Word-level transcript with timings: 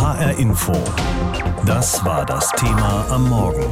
HR 0.00 0.38
Info. 0.38 0.72
Das 1.66 2.04
war 2.04 2.24
das 2.24 2.52
Thema 2.52 3.04
am 3.10 3.28
Morgen. 3.28 3.66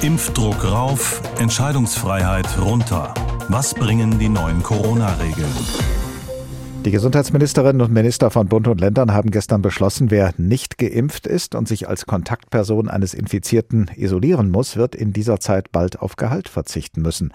Impfdruck 0.00 0.64
rauf, 0.64 1.20
Entscheidungsfreiheit 1.38 2.58
runter. 2.58 3.12
Was 3.50 3.74
bringen 3.74 4.18
die 4.18 4.30
neuen 4.30 4.62
Corona-Regeln? 4.62 5.52
Die 6.86 6.90
Gesundheitsministerinnen 6.90 7.82
und 7.82 7.92
Minister 7.92 8.30
von 8.30 8.48
Bund 8.48 8.66
und 8.66 8.80
Ländern 8.80 9.12
haben 9.12 9.30
gestern 9.30 9.60
beschlossen, 9.60 10.10
wer 10.10 10.32
nicht 10.38 10.78
geimpft 10.78 11.26
ist 11.26 11.54
und 11.54 11.68
sich 11.68 11.86
als 11.86 12.06
Kontaktperson 12.06 12.88
eines 12.88 13.12
Infizierten 13.12 13.90
isolieren 13.94 14.50
muss, 14.50 14.78
wird 14.78 14.94
in 14.94 15.12
dieser 15.12 15.38
Zeit 15.38 15.70
bald 15.70 16.00
auf 16.00 16.16
Gehalt 16.16 16.48
verzichten 16.48 17.02
müssen. 17.02 17.30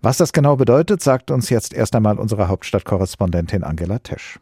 Was 0.00 0.18
das 0.18 0.32
genau 0.32 0.54
bedeutet, 0.54 1.02
sagt 1.02 1.32
uns 1.32 1.50
jetzt 1.50 1.74
erst 1.74 1.96
einmal 1.96 2.20
unsere 2.20 2.46
Hauptstadtkorrespondentin 2.46 3.64
Angela 3.64 3.98
Tesch. 3.98 4.38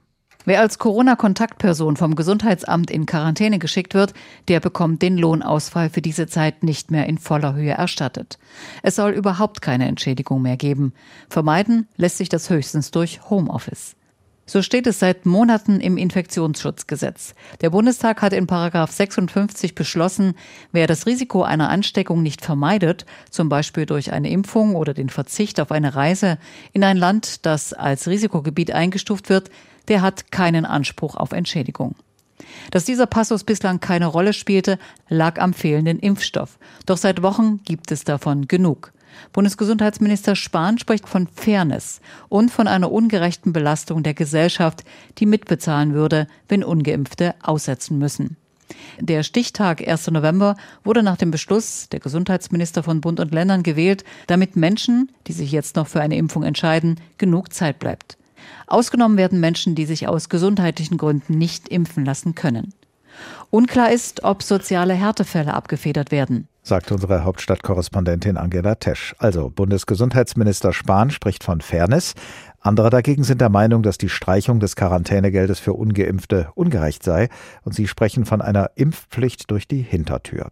Wer 0.47 0.61
als 0.61 0.79
Corona-Kontaktperson 0.79 1.97
vom 1.97 2.15
Gesundheitsamt 2.15 2.91
in 2.91 3.05
Quarantäne 3.05 3.59
geschickt 3.59 3.93
wird, 3.93 4.15
der 4.49 4.61
bekommt 4.61 5.03
den 5.03 5.19
Lohnausfall 5.19 5.91
für 5.91 6.01
diese 6.01 6.27
Zeit 6.27 6.63
nicht 6.63 6.91
mehr 6.91 7.07
in 7.07 7.19
voller 7.19 7.55
Höhe 7.55 7.73
erstattet. 7.73 8.39
Es 8.83 8.97
soll 8.97 9.13
überhaupt 9.13 9.61
keine 9.61 9.87
Entschädigung 9.87 10.41
mehr 10.41 10.57
geben. 10.57 10.95
Vermeiden 11.29 11.89
lässt 11.97 12.17
sich 12.17 12.31
das 12.31 12.49
höchstens 12.49 12.91
durch 12.91 13.29
Homeoffice. 13.29 13.97
So 14.47 14.63
steht 14.63 14.89
es 14.89 14.99
seit 14.99 15.27
Monaten 15.27 15.79
im 15.79 15.97
Infektionsschutzgesetz. 15.97 17.37
Der 17.61 17.71
Bundestag 17.71 18.21
hat 18.21 18.33
in 18.33 18.49
Paragraph 18.49 18.91
56 18.91 19.77
beschlossen, 19.77 20.35
wer 20.73 20.89
das 20.89 21.07
Risiko 21.07 21.45
einer 21.45 21.69
Ansteckung 21.69 22.21
nicht 22.25 22.45
vermeidet, 22.45 23.07
zum 23.31 23.49
Beispiel 23.49 23.87
durch 23.87 24.13
eine 24.13 24.29
Impfung 24.29 24.75
oder 24.75 24.93
den 24.93 25.09
Verzicht 25.09 25.61
auf 25.61 25.71
eine 25.71 25.95
Reise 25.95 26.37
in 26.73 26.83
ein 26.83 26.97
Land, 26.97 27.47
das 27.47 27.73
als 27.73 28.09
Risikogebiet 28.09 28.73
eingestuft 28.73 29.29
wird, 29.29 29.51
der 29.89 30.03
hat 30.03 30.31
keinen 30.33 30.65
Anspruch 30.65 31.17
auf 31.17 31.33
Entschädigung. 31.33 31.95
Dass 32.71 32.85
dieser 32.85 33.07
Passus 33.07 33.45
bislang 33.45 33.81
keine 33.81 34.07
Rolle 34.07 34.33
spielte, 34.33 34.79
lag 35.09 35.41
am 35.41 35.53
fehlenden 35.53 35.99
Impfstoff. 35.99 36.59
Doch 36.87 36.97
seit 36.97 37.23
Wochen 37.23 37.61
gibt 37.65 37.93
es 37.93 38.05
davon 38.05 38.49
genug. 38.49 38.93
Bundesgesundheitsminister 39.33 40.37
Spahn 40.37 40.79
spricht 40.79 41.09
von 41.09 41.27
Fairness 41.27 42.01
und 42.29 42.51
von 42.51 42.69
einer 42.69 42.93
ungerechten 42.93 43.53
Belastung 43.53 44.03
der 44.03 44.15
Gesellschaft, 44.15 44.85
die 45.19 45.27
mitbezahlen 45.27 45.95
würde, 45.95 46.27
wenn 46.49 46.65
ungeimpfte 46.65 47.35
aussetzen 47.43 47.99
müssen. 47.99 48.37
Der 49.01 49.25
Stichtag 49.25 49.87
1. 49.87 50.11
November 50.13 50.57
wurde 50.85 51.03
nach 51.03 51.17
dem 51.17 51.33
Beschluss 51.33 51.89
der 51.91 51.99
Gesundheitsminister 51.99 52.85
von 52.85 53.01
Bund 53.01 53.19
und 53.19 53.33
Ländern 53.33 53.65
gewählt, 53.65 54.05
damit 54.29 54.55
Menschen, 54.55 55.11
die 55.27 55.33
sich 55.33 55.51
jetzt 55.51 55.75
noch 55.75 55.89
für 55.89 56.01
eine 56.01 56.17
Impfung 56.17 56.45
entscheiden, 56.45 57.01
genug 57.19 57.53
Zeit 57.53 57.81
bleibt. 57.81 58.17
Ausgenommen 58.67 59.17
werden 59.17 59.41
Menschen, 59.41 59.75
die 59.75 59.87
sich 59.87 60.09
aus 60.09 60.29
gesundheitlichen 60.29 60.99
Gründen 60.99 61.39
nicht 61.39 61.69
impfen 61.69 62.05
lassen 62.05 62.35
können. 62.35 62.75
Unklar 63.51 63.91
ist, 63.91 64.25
ob 64.25 64.43
soziale 64.43 64.95
Härtefälle 64.95 65.55
abgefedert 65.55 66.11
werden 66.11 66.49
sagt 66.63 66.93
unsere 66.93 67.25
Hauptstadtkorrespondentin 67.25 68.37
Angela 68.37 68.75
Tesch. 68.77 69.15
Also 69.19 69.51
Bundesgesundheitsminister 69.51 70.73
Spahn 70.73 71.11
spricht 71.11 71.43
von 71.43 71.61
Fairness. 71.61 72.15
Andere 72.63 72.91
dagegen 72.91 73.25
sind 73.25 73.41
der 73.41 73.49
Meinung, 73.49 73.83
dass 73.83 73.97
die 73.97 74.11
Streichung 74.11 74.61
des 74.61 74.77
Quarantänegeldes 74.77 75.61
für 75.61 75.73
ungeimpfte 75.73 76.51
ungerecht 76.55 77.03
sei 77.03 77.29
und 77.65 77.75
sie 77.75 77.89
sprechen 77.89 78.27
von 78.27 78.43
einer 78.43 78.73
Impfpflicht 78.75 79.51
durch 79.51 79.67
die 79.67 79.81
Hintertür. 79.81 80.49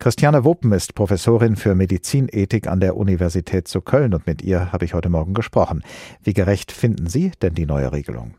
Christiane 0.00 0.44
Wuppen 0.44 0.72
ist 0.72 0.96
Professorin 0.96 1.54
für 1.54 1.76
Medizinethik 1.76 2.66
an 2.66 2.80
der 2.80 2.96
Universität 2.96 3.68
zu 3.68 3.80
Köln 3.80 4.12
und 4.12 4.26
mit 4.26 4.42
ihr 4.42 4.72
habe 4.72 4.84
ich 4.84 4.92
heute 4.92 5.08
Morgen 5.08 5.34
gesprochen. 5.34 5.84
Wie 6.20 6.34
gerecht 6.34 6.72
finden 6.72 7.06
Sie 7.06 7.30
denn 7.40 7.54
die 7.54 7.66
neue 7.66 7.92
Regelung? 7.92 8.34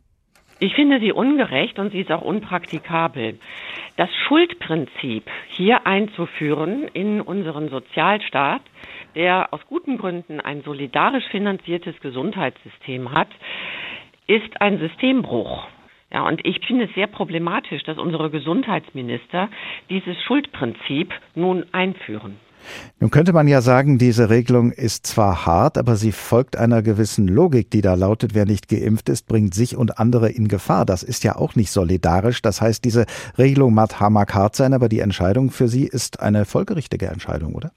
Ich 0.60 0.74
finde 0.74 1.00
sie 1.00 1.12
ungerecht 1.12 1.78
und 1.78 1.92
sie 1.92 2.02
ist 2.02 2.12
auch 2.12 2.24
unpraktikabel. 2.24 3.38
Das 3.96 4.10
Schuldprinzip 4.28 5.24
hier 5.50 5.86
einzuführen 5.86 6.88
in 6.94 7.22
unseren 7.22 7.70
Sozialstaat, 7.70 8.62
der 9.18 9.52
aus 9.52 9.62
guten 9.68 9.98
Gründen 9.98 10.40
ein 10.40 10.62
solidarisch 10.62 11.26
finanziertes 11.32 12.00
Gesundheitssystem 12.02 13.12
hat, 13.12 13.30
ist 14.28 14.62
ein 14.62 14.78
Systembruch. 14.78 15.68
Ja, 16.14 16.26
und 16.26 16.46
ich 16.46 16.66
finde 16.66 16.86
es 16.86 16.94
sehr 16.94 17.08
problematisch, 17.08 17.84
dass 17.84 17.98
unsere 17.98 18.30
Gesundheitsminister 18.30 19.50
dieses 19.90 20.16
Schuldprinzip 20.24 21.12
nun 21.36 21.66
einführen. 21.74 22.38
Nun 23.00 23.12
könnte 23.12 23.34
man 23.34 23.48
ja 23.48 23.62
sagen, 23.62 23.98
diese 23.98 24.30
Regelung 24.30 24.72
ist 24.72 25.08
zwar 25.08 25.46
hart, 25.46 25.78
aber 25.78 25.96
sie 25.96 26.12
folgt 26.12 26.56
einer 26.56 26.82
gewissen 26.82 27.28
Logik, 27.28 27.72
die 27.72 27.82
da 27.82 27.96
lautet, 27.96 28.36
wer 28.36 28.46
nicht 28.46 28.68
geimpft 28.68 29.10
ist, 29.10 29.28
bringt 29.28 29.54
sich 29.54 29.76
und 29.76 30.00
andere 30.00 30.30
in 30.30 30.48
Gefahr. 30.48 30.86
Das 30.86 31.02
ist 31.04 31.24
ja 31.24 31.36
auch 31.36 31.56
nicht 31.56 31.72
solidarisch. 31.72 32.42
Das 32.42 32.62
heißt, 32.62 32.86
diese 32.86 33.06
Regelung 33.38 33.74
mag 33.74 34.00
hart 34.00 34.56
sein, 34.56 34.74
aber 34.74 34.90
die 34.90 35.00
Entscheidung 35.00 35.50
für 35.50 35.68
sie 35.68 35.88
ist 35.88 36.20
eine 36.20 36.46
folgerichtige 36.46 37.08
Entscheidung, 37.08 37.56
oder? 37.56 37.72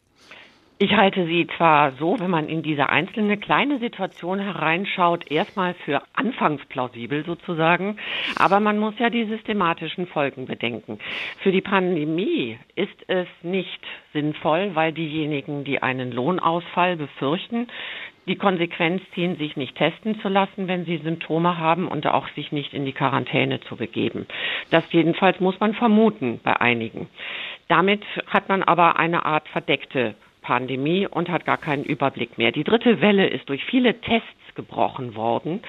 Ich 0.83 0.97
halte 0.97 1.27
sie 1.27 1.47
zwar 1.59 1.93
so, 1.99 2.19
wenn 2.21 2.31
man 2.31 2.49
in 2.49 2.63
diese 2.63 2.89
einzelne 2.89 3.37
kleine 3.37 3.81
Situation 3.81 4.39
hereinschaut, 4.39 5.31
erstmal 5.31 5.75
für 5.75 6.01
anfangs 6.15 6.65
plausibel 6.71 7.23
sozusagen, 7.23 7.99
aber 8.37 8.61
man 8.61 8.79
muss 8.79 8.99
ja 8.99 9.11
die 9.11 9.27
systematischen 9.27 10.07
Folgen 10.07 10.47
bedenken. 10.47 10.99
Für 11.43 11.53
die 11.53 11.61
Pandemie 11.61 12.59
ist 12.77 12.97
es 13.09 13.29
nicht 13.43 13.83
sinnvoll, 14.15 14.71
weil 14.73 14.95
diejenigen, 14.95 15.65
die 15.65 15.83
einen 15.83 16.13
Lohnausfall 16.13 16.97
befürchten, 16.97 17.67
die 18.27 18.37
Konsequenz 18.37 19.03
ziehen, 19.15 19.37
sich 19.37 19.59
nicht 19.59 19.77
testen 19.77 20.19
zu 20.21 20.31
lassen, 20.31 20.67
wenn 20.67 20.87
sie 20.87 20.97
Symptome 20.97 21.59
haben 21.59 21.89
und 21.89 22.07
auch 22.07 22.29
sich 22.31 22.53
nicht 22.53 22.73
in 22.73 22.87
die 22.87 22.95
Quarantäne 22.95 23.61
zu 23.61 23.77
begeben. 23.77 24.27
Das 24.71 24.85
jedenfalls 24.93 25.41
muss 25.41 25.61
man 25.61 25.75
vermuten 25.75 26.41
bei 26.43 26.59
einigen. 26.59 27.11
Damit 27.69 28.03
hat 28.29 28.49
man 28.49 28.63
aber 28.63 28.99
eine 28.99 29.27
Art 29.27 29.47
verdeckte 29.49 30.15
Pandemie 30.41 31.07
und 31.07 31.29
hat 31.29 31.45
gar 31.45 31.59
keinen 31.59 31.85
Überblick 31.85 32.39
mehr. 32.39 32.53
Die 32.53 32.65
dritte 32.65 33.01
Welle 33.01 33.27
ist 33.29 33.49
durch 33.49 33.65
viele 33.65 34.01
Tests 34.01 34.29
gebrochen 34.55 35.15
worden. 35.15 35.63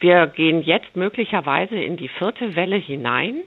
Wir 0.00 0.26
gehen 0.26 0.62
jetzt 0.62 0.96
möglicherweise 0.96 1.76
in 1.76 1.96
die 1.96 2.08
vierte 2.08 2.56
Welle 2.56 2.76
hinein 2.76 3.42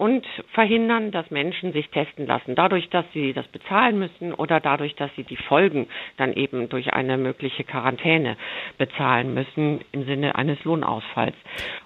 und 0.00 0.26
verhindern, 0.54 1.10
dass 1.10 1.30
Menschen 1.30 1.74
sich 1.74 1.90
testen 1.90 2.26
lassen, 2.26 2.54
dadurch, 2.54 2.88
dass 2.88 3.04
sie 3.12 3.34
das 3.34 3.46
bezahlen 3.48 3.98
müssen 3.98 4.32
oder 4.32 4.58
dadurch, 4.58 4.94
dass 4.94 5.14
sie 5.14 5.24
die 5.24 5.36
Folgen 5.36 5.88
dann 6.16 6.32
eben 6.32 6.70
durch 6.70 6.94
eine 6.94 7.18
mögliche 7.18 7.64
Quarantäne 7.64 8.38
bezahlen 8.78 9.34
müssen 9.34 9.80
im 9.92 10.06
Sinne 10.06 10.36
eines 10.36 10.64
Lohnausfalls. 10.64 11.34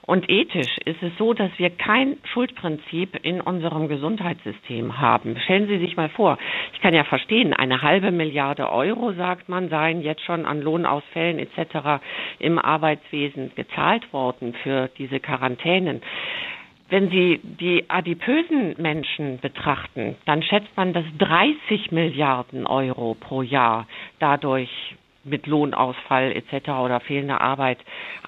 Und 0.03 0.31
ethisch 0.31 0.79
ist 0.85 1.03
es 1.03 1.11
so, 1.19 1.35
dass 1.35 1.51
wir 1.57 1.71
kein 1.71 2.19
Schuldprinzip 2.33 3.19
in 3.25 3.41
unserem 3.41 3.89
Gesundheitssystem 3.89 5.01
haben. 5.01 5.37
Stellen 5.41 5.67
Sie 5.67 5.79
sich 5.79 5.97
mal 5.97 6.09
vor, 6.11 6.39
ich 6.73 6.81
kann 6.81 6.95
ja 6.95 7.03
verstehen, 7.03 7.53
eine 7.53 7.83
halbe 7.83 8.13
Milliarde 8.13 8.71
Euro, 8.71 9.13
sagt 9.15 9.49
man, 9.49 9.71
seien 9.71 10.03
jetzt 10.03 10.23
schon 10.23 10.47
an 10.47 10.61
Lohnausfällen 10.63 11.41
etc. 11.41 12.01
im 12.39 12.61
Arbeitswesen 12.61 13.51
gezahlt 13.57 14.13
worden 14.13 14.55
für 14.63 14.89
diese 14.99 15.19
Quarantänen. 15.19 16.01
Wenn 16.91 17.09
Sie 17.11 17.41
die 17.43 17.89
adipösen 17.89 18.75
Menschen 18.79 19.41
betrachten, 19.41 20.17
dann 20.27 20.43
schätzt 20.43 20.77
man, 20.77 20.93
dass 20.93 21.05
30 21.19 21.93
Milliarden 21.93 22.67
Euro 22.67 23.15
pro 23.19 23.43
Jahr 23.43 23.87
dadurch 24.19 24.71
mit 25.25 25.47
Lohnausfall 25.47 26.33
etc. 26.33 26.69
oder 26.69 27.01
fehlender 27.01 27.41
Arbeit 27.41 27.79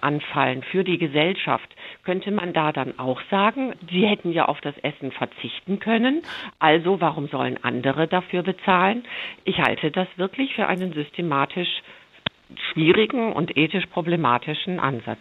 anfallen 0.01 0.63
für 0.63 0.85
die 0.85 0.99
Gesellschaft, 0.99 1.69
könnte 2.05 2.31
man 2.31 2.53
da 2.53 2.73
dann 2.73 2.99
auch 2.99 3.21
sagen, 3.31 3.75
sie 3.91 4.07
hätten 4.07 4.33
ja 4.33 4.47
auf 4.47 4.61
das 4.61 4.77
Essen 4.79 5.13
verzichten 5.13 5.79
können, 5.79 6.23
also 6.59 7.01
warum 7.01 7.29
sollen 7.29 7.59
andere 7.63 8.09
dafür 8.09 8.43
bezahlen? 8.43 9.05
Ich 9.45 9.59
halte 9.59 9.91
das 9.91 10.09
wirklich 10.17 10.55
für 10.55 10.67
einen 10.67 10.93
systematisch 10.93 11.83
schwierigen 12.73 13.33
und 13.33 13.57
ethisch 13.57 13.87
problematischen 13.87 14.79
Ansatz. 14.79 15.19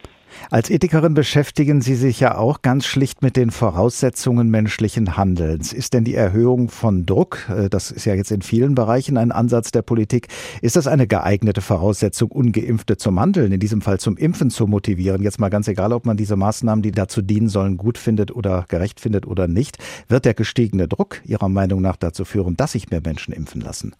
Als 0.50 0.69
Ethikerin 0.69 1.13
beschäftigen 1.13 1.81
Sie 1.81 1.96
sich 1.96 2.19
ja 2.19 2.38
auch 2.38 2.62
ganz 2.62 2.86
schlicht 2.86 3.22
mit 3.22 3.38
den 3.38 3.52
Voraussetzungen 3.52 4.50
menschlichen 4.50 5.18
Handelns. 5.18 5.72
Ist 5.72 5.94
denn 5.94 6.04
die 6.04 6.16
Erhöhung 6.16 6.69
von 6.69 7.06
Druck, 7.06 7.48
äh, 7.50 7.69
das 7.69 7.92
ist 7.92 8.06
ja 8.06 8.16
jetzt 8.16 8.31
in 8.31 8.42
vielen 8.42 8.75
Bereichen 8.75 9.18
ein 9.18 9.31
Ansatz 9.31 9.72
der 9.72 9.81
Politik, 9.81 10.27
ist 10.62 10.75
das 10.75 10.88
eine 10.88 11.07
geeignete 11.07 11.62
Voraussetzung, 11.62 12.31
ungeimpfte 12.31 12.98
zum 12.98 13.19
Handeln, 13.19 13.51
in 13.51 13.60
diesem 13.60 13.81
Fall 13.81 14.00
zum 14.00 14.18
Impfen 14.18 14.50
zu 14.50 14.68
motivieren? 14.68 15.22
Jetzt 15.22 15.39
mal 15.39 15.50
ganz 15.50 15.68
egal, 15.68 15.94
ob 15.94 16.06
man 16.06 16.18
diese 16.18 16.36
Maßnahmen, 16.36 16.81
die 16.81 16.92
dazu 16.92 17.22
dienen 17.22 17.50
sollen, 17.50 17.77
gut 17.77 17.98
findet 17.98 18.36
oder 18.36 18.66
gerecht 18.68 19.00
findet 19.00 19.25
oder 19.25 19.48
nicht. 19.48 19.77
Wird 20.07 20.25
der 20.25 20.33
gestiegene 20.33 20.88
Druck 20.88 21.22
Ihrer 21.25 21.50
Meinung 21.50 21.81
nach 21.81 21.95
dazu 21.95 22.25
führen, 22.25 22.57
dass 22.57 22.74
sich 22.74 22.89
mehr 22.89 23.01
Menschen 23.04 23.33
impfen 23.33 23.62
lassen? 23.62 23.95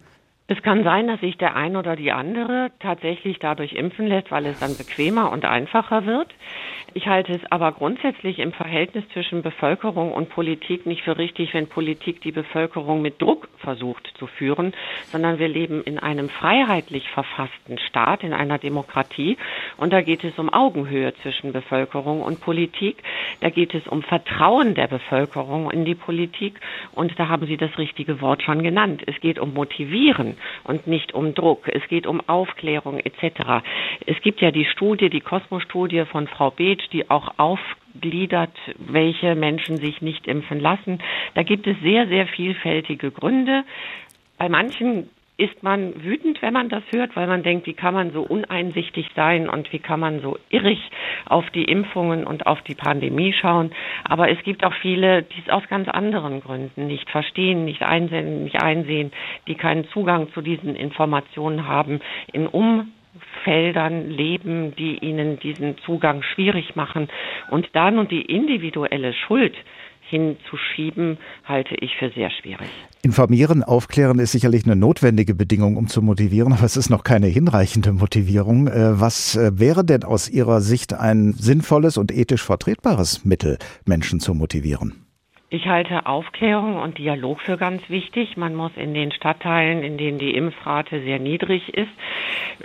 Es 0.48 0.62
kann 0.62 0.84
sein, 0.84 1.08
dass 1.08 1.18
sich 1.20 1.36
der 1.36 1.56
ein 1.56 1.74
oder 1.74 1.96
die 1.96 2.12
andere 2.12 2.70
tatsächlich 2.78 3.40
dadurch 3.40 3.72
impfen 3.72 4.06
lässt, 4.06 4.30
weil 4.30 4.46
es 4.46 4.60
dann 4.60 4.76
bequemer 4.76 5.32
und 5.32 5.44
einfacher 5.44 6.06
wird. 6.06 6.28
Ich 6.94 7.08
halte 7.08 7.32
es 7.32 7.40
aber 7.50 7.72
grundsätzlich 7.72 8.38
im 8.38 8.52
Verhältnis 8.52 9.04
zwischen 9.12 9.42
Bevölkerung 9.42 10.12
und 10.12 10.30
Politik 10.30 10.86
nicht 10.86 11.02
für 11.02 11.18
richtig, 11.18 11.52
wenn 11.52 11.66
Politik 11.66 12.20
die 12.20 12.30
Bevölkerung 12.30 13.02
mit 13.02 13.20
Druck 13.20 13.48
versucht 13.58 14.10
zu 14.18 14.28
führen, 14.28 14.72
sondern 15.10 15.40
wir 15.40 15.48
leben 15.48 15.82
in 15.82 15.98
einem 15.98 16.28
freiheitlich 16.28 17.08
verfassten 17.10 17.78
Staat, 17.78 18.22
in 18.22 18.32
einer 18.32 18.58
Demokratie. 18.58 19.36
Und 19.76 19.92
da 19.92 20.00
geht 20.00 20.22
es 20.22 20.38
um 20.38 20.48
Augenhöhe 20.48 21.12
zwischen 21.22 21.52
Bevölkerung 21.52 22.22
und 22.22 22.40
Politik. 22.40 23.02
Da 23.40 23.50
geht 23.50 23.74
es 23.74 23.86
um 23.88 24.02
Vertrauen 24.02 24.74
der 24.74 24.86
Bevölkerung 24.86 25.72
in 25.72 25.84
die 25.84 25.96
Politik. 25.96 26.60
Und 26.92 27.18
da 27.18 27.28
haben 27.28 27.46
Sie 27.46 27.56
das 27.56 27.76
richtige 27.78 28.20
Wort 28.20 28.42
schon 28.42 28.62
genannt. 28.62 29.02
Es 29.06 29.20
geht 29.20 29.38
um 29.40 29.52
Motivieren 29.52 30.35
und 30.64 30.86
nicht 30.86 31.14
um 31.14 31.34
Druck. 31.34 31.68
Es 31.68 31.86
geht 31.88 32.06
um 32.06 32.20
Aufklärung 32.28 32.98
etc. 32.98 33.64
Es 34.06 34.20
gibt 34.22 34.40
ja 34.40 34.50
die 34.50 34.64
Studie, 34.64 35.10
die 35.10 35.20
Kosmos-Studie 35.20 36.04
von 36.10 36.26
Frau 36.28 36.50
Beetsch, 36.50 36.88
die 36.92 37.10
auch 37.10 37.34
aufgliedert, 37.38 38.56
welche 38.78 39.34
Menschen 39.34 39.76
sich 39.76 40.02
nicht 40.02 40.26
impfen 40.26 40.60
lassen. 40.60 40.98
Da 41.34 41.42
gibt 41.42 41.66
es 41.66 41.76
sehr, 41.82 42.06
sehr 42.08 42.26
vielfältige 42.26 43.10
Gründe. 43.10 43.64
Bei 44.38 44.48
manchen 44.48 45.08
ist 45.38 45.62
man 45.62 46.02
wütend, 46.02 46.40
wenn 46.40 46.54
man 46.54 46.68
das 46.70 46.82
hört, 46.90 47.14
weil 47.14 47.26
man 47.26 47.42
denkt, 47.42 47.66
wie 47.66 47.74
kann 47.74 47.92
man 47.92 48.10
so 48.12 48.22
uneinsichtig 48.22 49.08
sein 49.14 49.48
und 49.48 49.70
wie 49.72 49.78
kann 49.78 50.00
man 50.00 50.20
so 50.20 50.38
irrig 50.48 50.80
auf 51.26 51.48
die 51.50 51.64
Impfungen 51.64 52.26
und 52.26 52.46
auf 52.46 52.62
die 52.62 52.74
Pandemie 52.74 53.34
schauen. 53.34 53.72
Aber 54.04 54.30
es 54.30 54.42
gibt 54.44 54.64
auch 54.64 54.72
viele, 54.72 55.22
die 55.22 55.42
es 55.44 55.52
aus 55.52 55.66
ganz 55.68 55.88
anderen 55.88 56.40
Gründen 56.40 56.86
nicht 56.86 57.10
verstehen, 57.10 57.66
nicht 57.66 57.82
einsehen, 57.82 58.44
nicht 58.44 58.62
einsehen, 58.62 59.12
die 59.46 59.56
keinen 59.56 59.86
Zugang 59.88 60.32
zu 60.32 60.40
diesen 60.40 60.74
Informationen 60.74 61.68
haben, 61.68 62.00
in 62.32 62.46
Umfeldern 62.46 64.10
leben, 64.10 64.74
die 64.76 64.98
ihnen 64.98 65.38
diesen 65.38 65.76
Zugang 65.78 66.22
schwierig 66.22 66.76
machen. 66.76 67.08
Und 67.50 67.68
da 67.74 67.90
nun 67.90 68.08
die 68.08 68.22
individuelle 68.22 69.12
Schuld 69.12 69.54
hinzuschieben, 70.08 71.18
halte 71.44 71.74
ich 71.76 71.96
für 71.98 72.10
sehr 72.10 72.30
schwierig. 72.30 72.68
Informieren, 73.02 73.62
aufklären 73.62 74.18
ist 74.18 74.32
sicherlich 74.32 74.64
eine 74.64 74.76
notwendige 74.76 75.34
Bedingung, 75.34 75.76
um 75.76 75.88
zu 75.88 76.02
motivieren, 76.02 76.52
aber 76.52 76.64
es 76.64 76.76
ist 76.76 76.90
noch 76.90 77.04
keine 77.04 77.26
hinreichende 77.26 77.92
Motivierung. 77.92 78.68
Äh, 78.68 79.00
was 79.00 79.36
äh, 79.36 79.58
wäre 79.58 79.84
denn 79.84 80.04
aus 80.04 80.28
Ihrer 80.28 80.60
Sicht 80.60 80.94
ein 80.94 81.32
sinnvolles 81.32 81.96
und 81.96 82.12
ethisch 82.12 82.42
vertretbares 82.42 83.24
Mittel, 83.24 83.58
Menschen 83.84 84.20
zu 84.20 84.34
motivieren? 84.34 85.05
Ich 85.48 85.68
halte 85.68 86.06
Aufklärung 86.06 86.74
und 86.74 86.98
Dialog 86.98 87.40
für 87.40 87.56
ganz 87.56 87.88
wichtig. 87.88 88.36
Man 88.36 88.56
muss 88.56 88.72
in 88.74 88.94
den 88.94 89.12
Stadtteilen, 89.12 89.84
in 89.84 89.96
denen 89.96 90.18
die 90.18 90.34
Impfrate 90.34 91.00
sehr 91.02 91.20
niedrig 91.20 91.72
ist, 91.72 91.92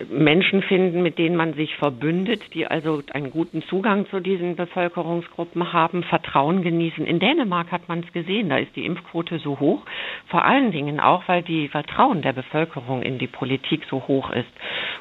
Menschen 0.09 0.63
finden, 0.63 1.03
mit 1.03 1.19
denen 1.19 1.35
man 1.35 1.53
sich 1.53 1.75
verbündet, 1.75 2.55
die 2.55 2.65
also 2.65 3.03
einen 3.13 3.29
guten 3.29 3.61
Zugang 3.61 4.07
zu 4.07 4.19
diesen 4.19 4.55
Bevölkerungsgruppen 4.55 5.73
haben, 5.73 6.01
Vertrauen 6.01 6.63
genießen. 6.63 7.05
In 7.05 7.19
Dänemark 7.19 7.71
hat 7.71 7.87
man 7.87 7.99
es 7.99 8.11
gesehen, 8.13 8.49
da 8.49 8.57
ist 8.57 8.75
die 8.75 8.87
Impfquote 8.87 9.37
so 9.37 9.59
hoch, 9.59 9.83
vor 10.25 10.43
allen 10.43 10.71
Dingen 10.71 10.99
auch, 10.99 11.27
weil 11.27 11.43
die 11.43 11.67
Vertrauen 11.67 12.23
der 12.23 12.33
Bevölkerung 12.33 13.03
in 13.03 13.19
die 13.19 13.27
Politik 13.27 13.83
so 13.91 14.07
hoch 14.07 14.31
ist. 14.31 14.49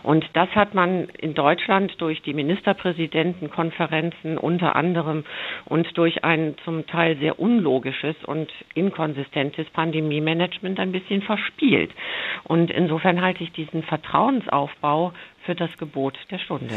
Und 0.03 0.29
das 0.35 0.51
hat 0.51 0.75
man 0.75 1.09
in 1.19 1.33
Deutschland 1.33 1.99
durch 1.99 2.21
die 2.21 2.35
Ministerpräsidentenkonferenzen 2.35 4.37
unter 4.37 4.77
anderem 4.77 5.25
und 5.65 5.97
durch 5.97 6.25
ein 6.25 6.57
zum 6.65 6.87
Teil 6.87 7.17
sehr 7.17 7.41
unlogisches 7.41 7.70
unlogisches 7.71 8.17
und 8.27 8.51
inkonsistentes 8.75 9.69
Pandemie-Management 9.71 10.81
ein 10.81 10.93
bisschen 10.93 11.23
verspielt. 11.23 11.93
Und 12.45 12.71
insofern 12.71 13.23
halte 13.23 13.45
ich 13.45 13.53
diesen 13.53 13.83
Vertrauensaufbau 13.83 15.13
für 15.45 15.55
das 15.55 15.71
Gebot 15.79 16.19
der 16.31 16.39
Stunde. 16.39 16.75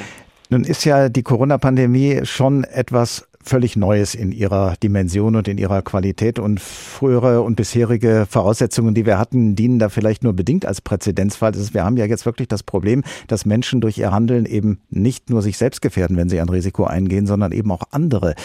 Nun 0.53 0.65
ist 0.65 0.85
ja 0.85 1.09
die 1.09 1.23
Corona-Pandemie 1.23 2.27
schon 2.27 2.63
etwas 2.63 3.27
völlig 3.43 3.75
Neues 3.75 4.13
in 4.13 4.31
ihrer 4.31 4.75
Dimension 4.83 5.35
und 5.35 5.47
in 5.47 5.57
ihrer 5.57 5.81
Qualität 5.81 6.37
und 6.37 6.59
frühere 6.59 7.41
und 7.41 7.55
bisherige 7.55 8.27
Voraussetzungen, 8.29 8.93
die 8.93 9.07
wir 9.07 9.17
hatten, 9.17 9.55
dienen 9.55 9.79
da 9.79 9.89
vielleicht 9.89 10.23
nur 10.23 10.33
bedingt 10.33 10.67
als 10.67 10.79
Präzedenzfall. 10.79 11.53
Wir 11.55 11.83
haben 11.83 11.97
ja 11.97 12.05
jetzt 12.05 12.27
wirklich 12.27 12.49
das 12.49 12.61
Problem, 12.61 13.01
dass 13.27 13.47
Menschen 13.47 13.81
durch 13.81 13.97
ihr 13.97 14.11
Handeln 14.11 14.45
eben 14.45 14.79
nicht 14.91 15.31
nur 15.31 15.41
sich 15.41 15.57
selbst 15.57 15.81
gefährden, 15.81 16.17
wenn 16.17 16.29
sie 16.29 16.39
ein 16.39 16.49
Risiko 16.49 16.83
eingehen, 16.83 17.25
sondern 17.25 17.51
eben 17.51 17.71
auch 17.71 17.81
andere. 17.89 18.35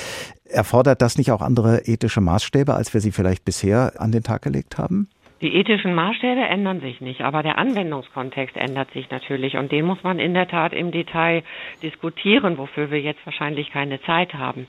Erfordert 0.46 1.02
das 1.02 1.18
nicht 1.18 1.30
auch 1.30 1.42
andere 1.42 1.88
ethische 1.88 2.22
Maßstäbe, 2.22 2.72
als 2.72 2.94
wir 2.94 3.02
sie 3.02 3.12
vielleicht 3.12 3.44
bisher 3.44 4.00
an 4.00 4.12
den 4.12 4.22
Tag 4.22 4.40
gelegt 4.40 4.78
haben? 4.78 5.10
Die 5.40 5.54
ethischen 5.54 5.94
Maßstäbe 5.94 6.40
ändern 6.40 6.80
sich 6.80 7.00
nicht, 7.00 7.20
aber 7.20 7.42
der 7.44 7.58
Anwendungskontext 7.58 8.56
ändert 8.56 8.90
sich 8.90 9.08
natürlich 9.10 9.56
und 9.56 9.70
den 9.70 9.84
muss 9.84 10.02
man 10.02 10.18
in 10.18 10.34
der 10.34 10.48
Tat 10.48 10.72
im 10.72 10.90
Detail 10.90 11.44
diskutieren, 11.82 12.58
wofür 12.58 12.90
wir 12.90 13.00
jetzt 13.00 13.24
wahrscheinlich 13.24 13.70
keine 13.70 14.00
Zeit 14.02 14.34
haben. 14.34 14.66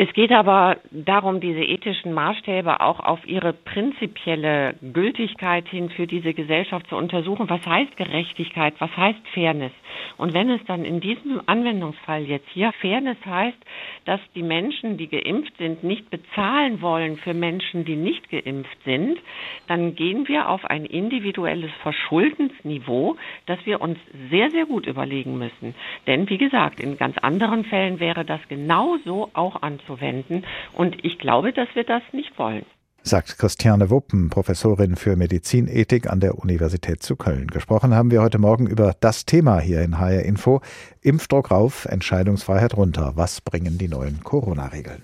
Es 0.00 0.12
geht 0.12 0.30
aber 0.30 0.76
darum, 0.92 1.40
diese 1.40 1.58
ethischen 1.58 2.14
Maßstäbe 2.14 2.80
auch 2.80 3.00
auf 3.00 3.26
ihre 3.26 3.52
prinzipielle 3.52 4.76
Gültigkeit 4.92 5.66
hin 5.66 5.90
für 5.90 6.06
diese 6.06 6.34
Gesellschaft 6.34 6.86
zu 6.86 6.94
untersuchen. 6.94 7.50
Was 7.50 7.66
heißt 7.66 7.96
Gerechtigkeit? 7.96 8.74
Was 8.78 8.96
heißt 8.96 9.18
Fairness? 9.34 9.72
Und 10.16 10.34
wenn 10.34 10.50
es 10.50 10.60
dann 10.66 10.84
in 10.84 11.00
diesem 11.00 11.42
Anwendungsfall 11.46 12.22
jetzt 12.22 12.48
hier 12.50 12.70
Fairness 12.80 13.16
heißt, 13.26 13.58
dass 14.04 14.20
die 14.36 14.44
Menschen, 14.44 14.98
die 14.98 15.08
geimpft 15.08 15.56
sind, 15.58 15.82
nicht 15.82 16.08
bezahlen 16.10 16.80
wollen 16.80 17.16
für 17.16 17.34
Menschen, 17.34 17.84
die 17.84 17.96
nicht 17.96 18.30
geimpft 18.30 18.78
sind, 18.84 19.18
dann 19.66 19.96
gehen 19.96 20.28
wir 20.28 20.48
auf 20.48 20.64
ein 20.64 20.84
individuelles 20.84 21.72
Verschuldensniveau, 21.82 23.16
das 23.46 23.58
wir 23.64 23.80
uns 23.80 23.98
sehr, 24.30 24.52
sehr 24.52 24.66
gut 24.66 24.86
überlegen 24.86 25.38
müssen. 25.38 25.74
Denn 26.06 26.30
wie 26.30 26.38
gesagt, 26.38 26.78
in 26.78 26.96
ganz 26.98 27.18
anderen 27.18 27.64
Fällen 27.64 27.98
wäre 27.98 28.24
das 28.24 28.40
genauso 28.46 29.30
auch 29.32 29.60
anzunehmen 29.60 29.87
anzuwenden. 29.88 30.44
Und 30.74 30.96
ich 31.04 31.18
glaube, 31.18 31.52
dass 31.52 31.68
wir 31.74 31.84
das 31.84 32.02
nicht 32.12 32.38
wollen. 32.38 32.64
Sagt 33.02 33.38
Christiane 33.38 33.90
Wuppen, 33.90 34.28
Professorin 34.28 34.96
für 34.96 35.16
Medizinethik 35.16 36.10
an 36.10 36.20
der 36.20 36.36
Universität 36.36 37.02
zu 37.02 37.16
Köln. 37.16 37.46
Gesprochen 37.46 37.94
haben 37.94 38.10
wir 38.10 38.20
heute 38.20 38.38
Morgen 38.38 38.66
über 38.66 38.94
das 39.00 39.24
Thema 39.24 39.60
hier 39.60 39.82
in 39.82 39.98
HR 39.98 40.24
Info. 40.24 40.60
Impfdruck 41.00 41.50
rauf, 41.50 41.86
Entscheidungsfreiheit 41.86 42.76
runter. 42.76 43.12
Was 43.14 43.40
bringen 43.40 43.78
die 43.78 43.88
neuen 43.88 44.22
Corona-Regeln? 44.24 45.02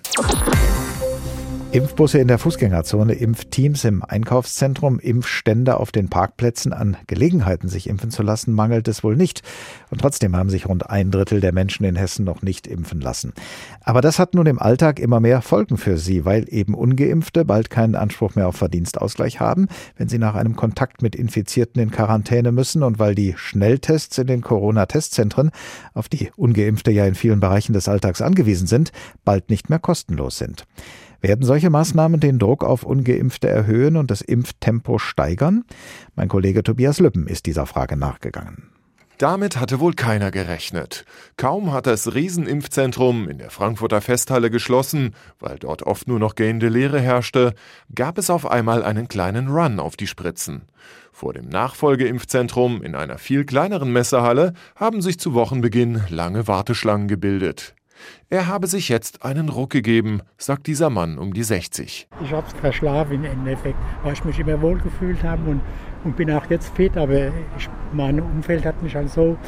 Impfbusse 1.74 2.20
in 2.20 2.28
der 2.28 2.38
Fußgängerzone, 2.38 3.14
Impfteams 3.14 3.82
im 3.82 4.04
Einkaufszentrum, 4.04 5.00
Impfstände 5.00 5.80
auf 5.80 5.90
den 5.90 6.08
Parkplätzen. 6.08 6.72
An 6.72 6.96
Gelegenheiten, 7.08 7.68
sich 7.68 7.88
impfen 7.88 8.12
zu 8.12 8.22
lassen, 8.22 8.54
mangelt 8.54 8.86
es 8.86 9.02
wohl 9.02 9.16
nicht. 9.16 9.42
Und 9.90 10.00
trotzdem 10.00 10.36
haben 10.36 10.50
sich 10.50 10.68
rund 10.68 10.88
ein 10.88 11.10
Drittel 11.10 11.40
der 11.40 11.52
Menschen 11.52 11.82
in 11.82 11.96
Hessen 11.96 12.24
noch 12.24 12.42
nicht 12.42 12.68
impfen 12.68 13.00
lassen. 13.00 13.32
Aber 13.80 14.02
das 14.02 14.20
hat 14.20 14.34
nun 14.34 14.46
im 14.46 14.60
Alltag 14.60 15.00
immer 15.00 15.18
mehr 15.18 15.42
Folgen 15.42 15.76
für 15.76 15.98
sie, 15.98 16.24
weil 16.24 16.46
eben 16.48 16.74
ungeimpfte 16.74 17.44
bald 17.44 17.70
keinen 17.70 17.96
Anspruch 17.96 18.36
mehr 18.36 18.46
auf 18.46 18.54
Verdienstausgleich 18.54 19.40
haben, 19.40 19.66
wenn 19.96 20.08
sie 20.08 20.18
nach 20.18 20.36
einem 20.36 20.54
Kontakt 20.54 21.02
mit 21.02 21.16
Infizierten 21.16 21.82
in 21.82 21.90
Quarantäne 21.90 22.52
müssen 22.52 22.84
und 22.84 23.00
weil 23.00 23.16
die 23.16 23.34
Schnelltests 23.36 24.16
in 24.18 24.28
den 24.28 24.42
Corona-Testzentren, 24.42 25.50
auf 25.92 26.08
die 26.08 26.30
ungeimpfte 26.36 26.92
ja 26.92 27.04
in 27.04 27.16
vielen 27.16 27.40
Bereichen 27.40 27.72
des 27.72 27.88
Alltags 27.88 28.22
angewiesen 28.22 28.68
sind, 28.68 28.92
bald 29.24 29.50
nicht 29.50 29.70
mehr 29.70 29.80
kostenlos 29.80 30.38
sind. 30.38 30.66
Werden 31.24 31.46
solche 31.46 31.70
Maßnahmen 31.70 32.20
den 32.20 32.38
Druck 32.38 32.62
auf 32.62 32.82
ungeimpfte 32.82 33.48
erhöhen 33.48 33.96
und 33.96 34.10
das 34.10 34.20
Impftempo 34.20 34.98
steigern? 34.98 35.64
Mein 36.14 36.28
Kollege 36.28 36.62
Tobias 36.62 37.00
Lübben 37.00 37.28
ist 37.28 37.46
dieser 37.46 37.64
Frage 37.64 37.96
nachgegangen. 37.96 38.68
Damit 39.16 39.58
hatte 39.58 39.80
wohl 39.80 39.94
keiner 39.94 40.30
gerechnet. 40.30 41.06
Kaum 41.38 41.72
hat 41.72 41.86
das 41.86 42.14
Riesenimpfzentrum 42.14 43.26
in 43.26 43.38
der 43.38 43.48
Frankfurter 43.48 44.02
Festhalle 44.02 44.50
geschlossen, 44.50 45.14
weil 45.40 45.58
dort 45.58 45.84
oft 45.84 46.08
nur 46.08 46.18
noch 46.18 46.34
gähnende 46.34 46.68
Leere 46.68 47.00
herrschte, 47.00 47.54
gab 47.94 48.18
es 48.18 48.28
auf 48.28 48.46
einmal 48.46 48.84
einen 48.84 49.08
kleinen 49.08 49.48
Run 49.48 49.80
auf 49.80 49.96
die 49.96 50.06
Spritzen. 50.06 50.64
Vor 51.10 51.32
dem 51.32 51.48
Nachfolgeimpfzentrum 51.48 52.82
in 52.82 52.94
einer 52.94 53.16
viel 53.16 53.46
kleineren 53.46 53.90
Messehalle 53.90 54.52
haben 54.76 55.00
sich 55.00 55.18
zu 55.18 55.32
Wochenbeginn 55.32 56.02
lange 56.10 56.46
Warteschlangen 56.48 57.08
gebildet. 57.08 57.74
Er 58.30 58.46
habe 58.46 58.66
sich 58.66 58.88
jetzt 58.88 59.24
einen 59.24 59.48
Ruck 59.48 59.70
gegeben, 59.70 60.22
sagt 60.38 60.66
dieser 60.66 60.90
Mann 60.90 61.18
um 61.18 61.32
die 61.32 61.42
60. 61.42 62.08
Ich 62.22 62.32
habe 62.32 62.46
es 62.46 62.52
verschlafen 62.54 63.12
im 63.14 63.24
Endeffekt, 63.24 63.78
weil 64.02 64.12
ich 64.12 64.24
mich 64.24 64.38
immer 64.38 64.60
wohl 64.60 64.78
gefühlt 64.78 65.22
habe 65.22 65.50
und, 65.50 65.60
und 66.04 66.16
bin 66.16 66.30
auch 66.30 66.48
jetzt 66.50 66.74
fit. 66.74 66.96
Aber 66.96 67.28
ich, 67.56 67.68
mein 67.92 68.20
Umfeld 68.20 68.64
hat 68.64 68.82
mich 68.82 68.94
halt 68.94 69.10
so 69.10 69.38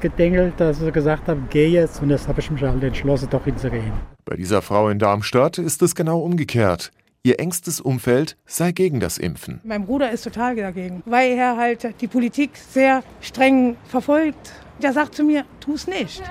gedengelt, 0.00 0.54
dass 0.58 0.80
ich 0.80 0.92
gesagt 0.92 1.28
habe, 1.28 1.42
geh 1.50 1.68
jetzt. 1.68 2.02
Und 2.02 2.08
das 2.08 2.26
habe 2.26 2.40
ich 2.40 2.50
mich 2.50 2.62
halt 2.62 2.82
entschlossen, 2.82 3.28
doch 3.30 3.44
hinzugehen. 3.44 3.92
Bei 4.24 4.36
dieser 4.36 4.62
Frau 4.62 4.88
in 4.88 4.98
Darmstadt 4.98 5.58
ist 5.58 5.82
es 5.82 5.94
genau 5.94 6.20
umgekehrt. 6.20 6.92
Ihr 7.22 7.38
engstes 7.38 7.82
Umfeld 7.82 8.36
sei 8.46 8.72
gegen 8.72 8.98
das 8.98 9.18
Impfen. 9.18 9.60
Mein 9.62 9.84
Bruder 9.84 10.10
ist 10.10 10.22
total 10.22 10.56
dagegen, 10.56 11.02
weil 11.04 11.32
er 11.32 11.56
halt 11.56 12.00
die 12.00 12.06
Politik 12.06 12.52
sehr 12.56 13.02
streng 13.20 13.76
verfolgt. 13.84 14.52
Der 14.82 14.94
sagt 14.94 15.14
zu 15.14 15.24
mir, 15.24 15.44
tu 15.60 15.74
es 15.74 15.86
nicht. 15.86 16.22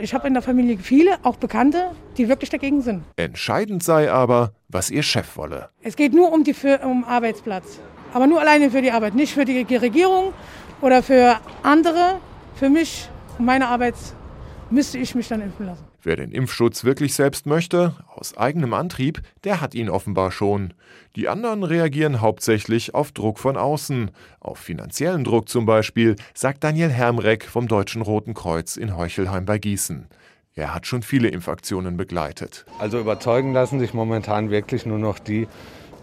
Ich 0.00 0.14
habe 0.14 0.26
in 0.28 0.34
der 0.34 0.42
Familie 0.42 0.78
viele, 0.78 1.18
auch 1.22 1.36
Bekannte, 1.36 1.90
die 2.16 2.28
wirklich 2.28 2.50
dagegen 2.50 2.82
sind. 2.82 3.04
Entscheidend 3.16 3.82
sei 3.82 4.10
aber, 4.10 4.52
was 4.68 4.90
ihr 4.90 5.02
Chef 5.02 5.36
wolle. 5.36 5.68
Es 5.82 5.96
geht 5.96 6.12
nur 6.12 6.32
um 6.32 6.44
den 6.44 6.54
um 6.82 7.04
Arbeitsplatz. 7.04 7.78
Aber 8.12 8.26
nur 8.26 8.40
alleine 8.40 8.70
für 8.70 8.82
die 8.82 8.92
Arbeit, 8.92 9.14
nicht 9.14 9.34
für 9.34 9.44
die 9.44 9.76
Regierung 9.76 10.32
oder 10.80 11.02
für 11.02 11.36
andere. 11.62 12.20
Für 12.54 12.68
mich 12.68 13.08
und 13.38 13.46
meine 13.46 13.66
Arbeit 13.66 13.94
müsste 14.70 14.98
ich 14.98 15.14
mich 15.14 15.28
dann 15.28 15.42
impfen 15.42 15.66
lassen. 15.66 15.84
Wer 16.06 16.16
den 16.16 16.32
Impfschutz 16.32 16.84
wirklich 16.84 17.14
selbst 17.14 17.46
möchte, 17.46 17.94
aus 18.14 18.36
eigenem 18.36 18.74
Antrieb, 18.74 19.22
der 19.42 19.62
hat 19.62 19.74
ihn 19.74 19.88
offenbar 19.88 20.30
schon. 20.30 20.74
Die 21.16 21.28
anderen 21.28 21.62
reagieren 21.62 22.20
hauptsächlich 22.20 22.94
auf 22.94 23.10
Druck 23.12 23.38
von 23.38 23.56
außen. 23.56 24.10
Auf 24.38 24.58
finanziellen 24.58 25.24
Druck 25.24 25.48
zum 25.48 25.64
Beispiel, 25.64 26.16
sagt 26.34 26.62
Daniel 26.62 26.90
Hermreck 26.90 27.44
vom 27.46 27.68
Deutschen 27.68 28.02
Roten 28.02 28.34
Kreuz 28.34 28.76
in 28.76 28.98
Heuchelheim 28.98 29.46
bei 29.46 29.56
Gießen. 29.56 30.06
Er 30.54 30.74
hat 30.74 30.86
schon 30.86 31.02
viele 31.02 31.28
Impfaktionen 31.28 31.96
begleitet. 31.96 32.66
Also 32.78 33.00
überzeugen 33.00 33.54
lassen 33.54 33.80
sich 33.80 33.94
momentan 33.94 34.50
wirklich 34.50 34.84
nur 34.84 34.98
noch 34.98 35.18
die, 35.18 35.48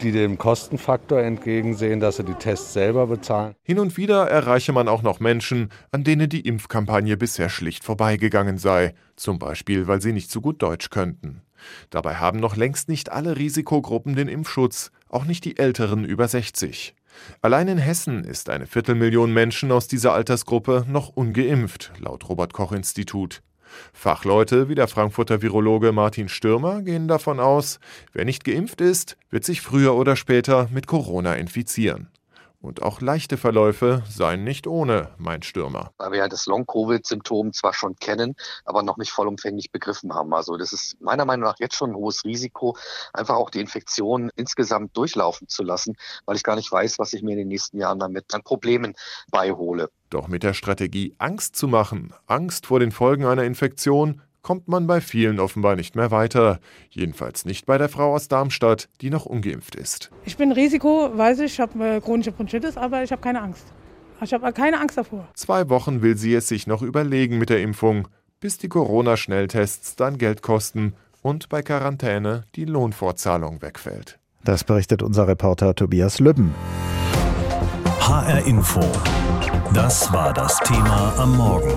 die 0.02 0.12
dem 0.12 0.38
Kostenfaktor 0.38 1.22
entgegensehen, 1.22 2.00
dass 2.00 2.18
sie 2.18 2.24
die 2.24 2.34
Tests 2.34 2.74
selber 2.74 3.08
bezahlen. 3.08 3.56
Hin 3.64 3.80
und 3.80 3.98
wieder 3.98 4.28
erreiche 4.28 4.74
man 4.74 4.88
auch 4.88 5.02
noch 5.02 5.20
Menschen, 5.20 5.70
an 5.92 6.04
denen 6.04 6.30
die 6.30 6.42
Impfkampagne 6.42 7.18
bisher 7.18 7.50
schlicht 7.50 7.84
vorbeigegangen 7.84 8.58
sei, 8.58 8.94
zum 9.16 9.40
Beispiel 9.40 9.88
weil 9.88 10.02
sie 10.02 10.14
nicht 10.14 10.32
so 10.32 10.42
gut 10.42 10.62
Deutsch 10.62 10.90
könnten. 10.90 11.42
Dabei 11.90 12.16
haben 12.16 12.40
noch 12.40 12.56
längst 12.56 12.90
nicht 12.90 13.12
alle 13.12 13.38
Risikogruppen 13.38 14.16
den 14.16 14.28
Impfschutz, 14.28 14.92
auch 15.10 15.26
nicht 15.26 15.46
die 15.46 15.58
Älteren 15.58 16.06
über 16.06 16.28
60. 16.28 16.96
Allein 17.42 17.68
in 17.68 17.78
Hessen 17.78 18.24
ist 18.24 18.50
eine 18.50 18.68
Viertelmillion 18.68 19.34
Menschen 19.34 19.72
aus 19.72 19.88
dieser 19.88 20.14
Altersgruppe 20.14 20.86
noch 20.88 21.10
ungeimpft, 21.10 21.92
laut 22.00 22.28
Robert 22.30 22.54
Koch 22.54 22.72
Institut. 22.72 23.42
Fachleute 23.94 24.70
wie 24.70 24.76
der 24.76 24.88
Frankfurter 24.88 25.42
Virologe 25.42 25.92
Martin 25.92 26.30
Stürmer 26.30 26.82
gehen 26.82 27.08
davon 27.08 27.40
aus, 27.40 27.80
wer 28.14 28.26
nicht 28.26 28.44
geimpft 28.44 28.82
ist, 28.82 29.18
wird 29.30 29.44
sich 29.44 29.62
früher 29.62 29.96
oder 29.96 30.16
später 30.16 30.70
mit 30.72 30.88
Corona 30.88 31.36
infizieren. 31.36 32.10
Und 32.62 32.84
auch 32.84 33.02
leichte 33.02 33.38
Verläufe 33.38 34.04
seien 34.08 34.44
nicht 34.44 34.68
ohne, 34.68 35.10
meint 35.18 35.46
Stürmer. 35.46 35.92
Weil 35.98 36.12
wir 36.12 36.20
ja 36.20 36.28
das 36.28 36.46
Long-Covid-Symptom 36.46 37.54
zwar 37.54 37.74
schon 37.74 37.96
kennen, 37.96 38.36
aber 38.66 38.84
noch 38.84 38.98
nicht 38.98 39.12
vollumfänglich 39.12 39.72
begriffen 39.72 40.14
haben. 40.14 40.32
Also 40.34 40.58
das 40.58 40.72
ist 40.72 41.02
meiner 41.02 41.26
Meinung 41.26 41.46
nach 41.46 41.58
jetzt 41.58 41.76
schon 41.76 41.92
ein 41.92 41.96
hohes 41.96 42.24
Risiko, 42.24 42.78
einfach 43.14 43.36
auch 43.36 43.50
die 43.50 43.60
Infektion 43.60 44.30
insgesamt 44.36 44.96
durchlaufen 44.96 45.48
zu 45.48 45.64
lassen, 45.64 45.96
weil 46.26 46.36
ich 46.36 46.44
gar 46.44 46.56
nicht 46.56 46.72
weiß, 46.72 47.00
was 47.00 47.14
ich 47.14 47.24
mir 47.24 47.32
in 47.32 47.40
den 47.40 47.48
nächsten 47.48 47.80
Jahren 47.80 47.98
damit 47.98 48.32
an 48.36 48.44
Problemen 48.44 48.94
beihole. 49.32 49.90
Doch 50.12 50.28
mit 50.28 50.44
der 50.44 50.54
Strategie 50.54 51.16
Angst 51.18 51.56
zu 51.56 51.68
machen, 51.68 52.14
Angst 52.28 52.68
vor 52.68 52.80
den 52.80 52.92
Folgen 52.92 53.26
einer 53.26 53.44
Infektion, 53.44 54.22
kommt 54.42 54.68
man 54.68 54.88
bei 54.88 55.02
vielen 55.02 55.40
offenbar 55.40 55.76
nicht 55.76 55.96
mehr 55.96 56.12
weiter. 56.12 56.60
Jedenfalls 56.90 57.46
nicht 57.46 57.66
bei 57.66 57.78
der 57.78 57.90
Frau 57.90 58.14
aus 58.14 58.28
Darmstadt, 58.28 58.90
die 59.02 59.10
noch 59.10 59.26
ungeimpft 59.26 59.76
ist. 59.76 60.12
Ich 60.26 60.38
bin 60.38 60.52
Risiko, 60.52 61.12
weiß 61.16 61.40
ich, 61.40 61.54
ich 61.54 61.60
habe 61.60 61.84
äh, 61.86 62.02
chronische 62.02 62.32
Bronchitis, 62.32 62.78
aber 62.78 63.04
ich 63.04 63.12
habe 63.12 63.22
keine 63.22 63.42
Angst. 63.42 63.66
Ich 64.24 64.34
habe 64.34 64.52
keine 64.54 64.80
Angst 64.80 64.98
davor. 64.98 65.28
Zwei 65.34 65.70
Wochen 65.70 66.02
will 66.02 66.16
sie 66.16 66.34
es 66.36 66.48
sich 66.48 66.68
noch 66.68 66.82
überlegen 66.82 67.40
mit 67.40 67.50
der 67.50 67.62
Impfung, 67.62 68.08
bis 68.40 68.58
die 68.58 68.70
Corona-Schnelltests 68.70 69.96
dann 69.96 70.18
Geld 70.18 70.42
kosten 70.42 70.94
und 71.22 71.50
bei 71.50 71.62
Quarantäne 71.62 72.44
die 72.56 72.66
Lohnfortzahlung 72.66 73.62
wegfällt. 73.62 74.20
Das 74.44 74.64
berichtet 74.64 75.04
unser 75.04 75.28
Reporter 75.28 75.76
Tobias 75.76 76.20
Lübben. 76.20 76.54
HR 78.02 78.48
Info. 78.48 78.82
Das 79.76 80.12
war 80.12 80.34
das 80.34 80.58
Thema 80.66 81.14
am 81.20 81.38
Morgen. 81.38 81.72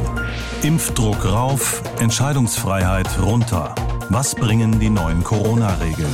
Impfdruck 0.62 1.22
rauf, 1.22 1.82
Entscheidungsfreiheit 2.00 3.06
runter. 3.20 3.74
Was 4.08 4.34
bringen 4.34 4.80
die 4.80 4.88
neuen 4.88 5.22
Corona-Regeln? 5.22 6.08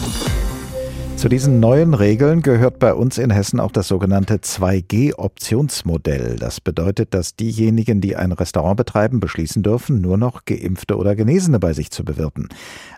Zu 1.14 1.28
diesen 1.28 1.60
neuen 1.60 1.94
Regeln 1.94 2.42
gehört 2.42 2.80
bei 2.80 2.92
uns 2.92 3.18
in 3.18 3.30
Hessen 3.30 3.60
auch 3.60 3.70
das 3.70 3.86
sogenannte 3.86 4.38
2G-Optionsmodell. 4.38 6.36
Das 6.40 6.60
bedeutet, 6.60 7.14
dass 7.14 7.36
diejenigen, 7.36 8.00
die 8.00 8.16
ein 8.16 8.32
Restaurant 8.32 8.78
betreiben, 8.78 9.20
beschließen 9.20 9.62
dürfen, 9.62 10.00
nur 10.00 10.16
noch 10.18 10.44
Geimpfte 10.44 10.96
oder 10.96 11.14
Genesene 11.14 11.60
bei 11.60 11.72
sich 11.72 11.92
zu 11.92 12.04
bewirten. 12.04 12.48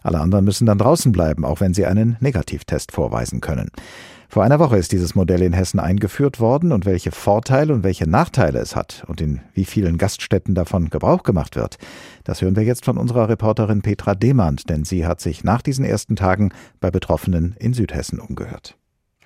Alle 0.03 0.19
anderen 0.19 0.47
müssen 0.47 0.67
dann 0.67 0.79
draußen 0.79 1.13
bleiben, 1.13 1.45
auch 1.45 1.61
wenn 1.61 1.75
sie 1.75 1.85
einen 1.85 2.17
Negativtest 2.21 2.91
vorweisen 2.91 3.43
können. 3.43 3.69
Vor 4.33 4.43
einer 4.43 4.59
Woche 4.59 4.79
ist 4.79 4.93
dieses 4.93 5.15
Modell 5.15 5.43
in 5.43 5.53
Hessen 5.53 5.79
eingeführt 5.79 6.41
worden 6.41 6.73
und 6.73 6.87
welche 6.87 7.11
Vorteile 7.11 7.75
und 7.75 7.85
welche 7.85 8.09
Nachteile 8.09 8.61
es 8.61 8.75
hat 8.75 9.05
und 9.07 9.21
in 9.21 9.43
wie 9.53 9.67
vielen 9.67 9.99
Gaststätten 9.99 10.55
davon 10.55 10.89
Gebrauch 10.89 11.23
gemacht 11.23 11.55
wird, 11.55 11.77
das 12.25 12.41
hören 12.41 12.57
wir 12.57 12.63
jetzt 12.63 12.87
von 12.87 12.97
unserer 12.97 13.29
Reporterin 13.29 13.83
Petra 13.83 14.15
Demand, 14.15 14.71
denn 14.71 14.85
sie 14.85 15.07
hat 15.07 15.21
sich 15.21 15.45
nach 15.45 15.61
diesen 15.61 15.85
ersten 15.85 16.17
Tagen 16.17 16.55
bei 16.81 16.91
Betroffenen 16.91 17.57
in 17.59 17.75
Südhessen 17.75 18.21
umgehört. 18.21 18.79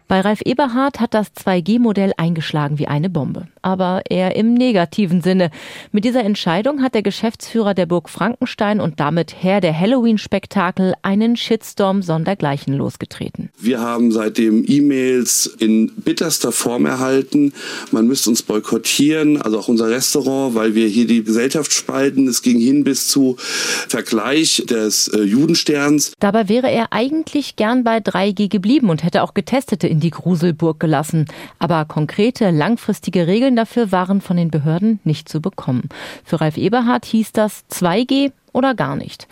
Bei 0.08 0.20
Ralf 0.22 0.40
Eberhard 0.40 0.98
hat 0.98 1.14
das 1.14 1.28
2G-Modell 1.34 2.12
eingeschlagen 2.16 2.80
wie 2.80 2.88
eine 2.88 3.08
Bombe. 3.08 3.46
Aber 3.66 4.02
eher 4.08 4.36
im 4.36 4.54
negativen 4.54 5.22
Sinne. 5.22 5.50
Mit 5.90 6.04
dieser 6.04 6.22
Entscheidung 6.22 6.82
hat 6.82 6.94
der 6.94 7.02
Geschäftsführer 7.02 7.74
der 7.74 7.86
Burg 7.86 8.08
Frankenstein 8.08 8.80
und 8.80 9.00
damit 9.00 9.34
Herr 9.42 9.60
der 9.60 9.76
Halloween-Spektakel 9.76 10.94
einen 11.02 11.36
Shitstorm 11.36 12.00
sondergleichen 12.02 12.74
losgetreten. 12.74 13.50
Wir 13.58 13.80
haben 13.80 14.12
seitdem 14.12 14.64
E-Mails 14.68 15.46
in 15.58 15.90
bitterster 15.96 16.52
Form 16.52 16.86
erhalten. 16.86 17.52
Man 17.90 18.06
müsste 18.06 18.30
uns 18.30 18.44
boykottieren, 18.44 19.42
also 19.42 19.58
auch 19.58 19.66
unser 19.66 19.90
Restaurant, 19.90 20.54
weil 20.54 20.76
wir 20.76 20.86
hier 20.86 21.08
die 21.08 21.24
Gesellschaft 21.24 21.72
spalten. 21.72 22.28
Es 22.28 22.42
ging 22.42 22.60
hin 22.60 22.84
bis 22.84 23.08
zu 23.08 23.34
Vergleich 23.40 24.62
des 24.70 25.08
äh, 25.08 25.22
Judensterns. 25.22 26.12
Dabei 26.20 26.48
wäre 26.48 26.70
er 26.70 26.92
eigentlich 26.92 27.56
gern 27.56 27.82
bei 27.82 27.98
3G 27.98 28.48
geblieben 28.48 28.90
und 28.90 29.02
hätte 29.02 29.24
auch 29.24 29.34
Getestete 29.34 29.88
in 29.88 29.98
die 29.98 30.10
Gruselburg 30.10 30.78
gelassen. 30.78 31.26
Aber 31.58 31.84
konkrete, 31.84 32.52
langfristige 32.52 33.26
Regeln 33.26 33.55
dafür 33.56 33.92
waren 33.92 34.20
von 34.20 34.36
den 34.36 34.50
Behörden 34.50 35.00
nicht 35.04 35.28
zu 35.28 35.40
bekommen. 35.40 35.88
Für 36.24 36.40
Ralf 36.40 36.56
Eberhard 36.56 37.04
hieß 37.04 37.32
das 37.32 37.64
2G 37.70 38.32
oder 38.56 38.74
gar 38.74 38.96
nicht. 38.96 39.28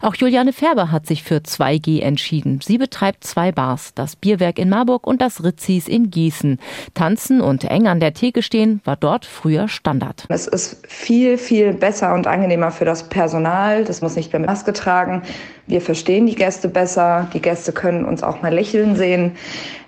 Auch 0.00 0.14
Juliane 0.14 0.52
Färber 0.52 0.92
hat 0.92 1.06
sich 1.06 1.24
für 1.24 1.38
2G 1.38 2.00
entschieden. 2.00 2.60
Sie 2.62 2.78
betreibt 2.78 3.24
zwei 3.24 3.50
Bars, 3.50 3.92
das 3.94 4.14
Bierwerk 4.14 4.58
in 4.58 4.68
Marburg 4.68 5.06
und 5.06 5.20
das 5.20 5.42
Ritzis 5.42 5.88
in 5.88 6.10
Gießen. 6.10 6.58
Tanzen 6.94 7.40
und 7.40 7.64
eng 7.64 7.88
an 7.88 7.98
der 7.98 8.14
Theke 8.14 8.42
stehen 8.42 8.80
war 8.84 8.96
dort 8.96 9.26
früher 9.26 9.68
Standard. 9.68 10.24
Es 10.28 10.46
ist 10.46 10.86
viel, 10.86 11.36
viel 11.36 11.72
besser 11.72 12.14
und 12.14 12.28
angenehmer 12.28 12.70
für 12.70 12.84
das 12.84 13.08
Personal. 13.08 13.84
Das 13.84 14.00
muss 14.00 14.14
nicht 14.14 14.32
mehr 14.32 14.40
mit 14.40 14.48
Maske 14.48 14.72
tragen. 14.72 15.22
Wir 15.66 15.80
verstehen 15.80 16.26
die 16.26 16.36
Gäste 16.36 16.68
besser. 16.68 17.28
Die 17.34 17.42
Gäste 17.42 17.72
können 17.72 18.04
uns 18.04 18.22
auch 18.22 18.40
mal 18.42 18.54
lächeln 18.54 18.96
sehen. 18.96 19.32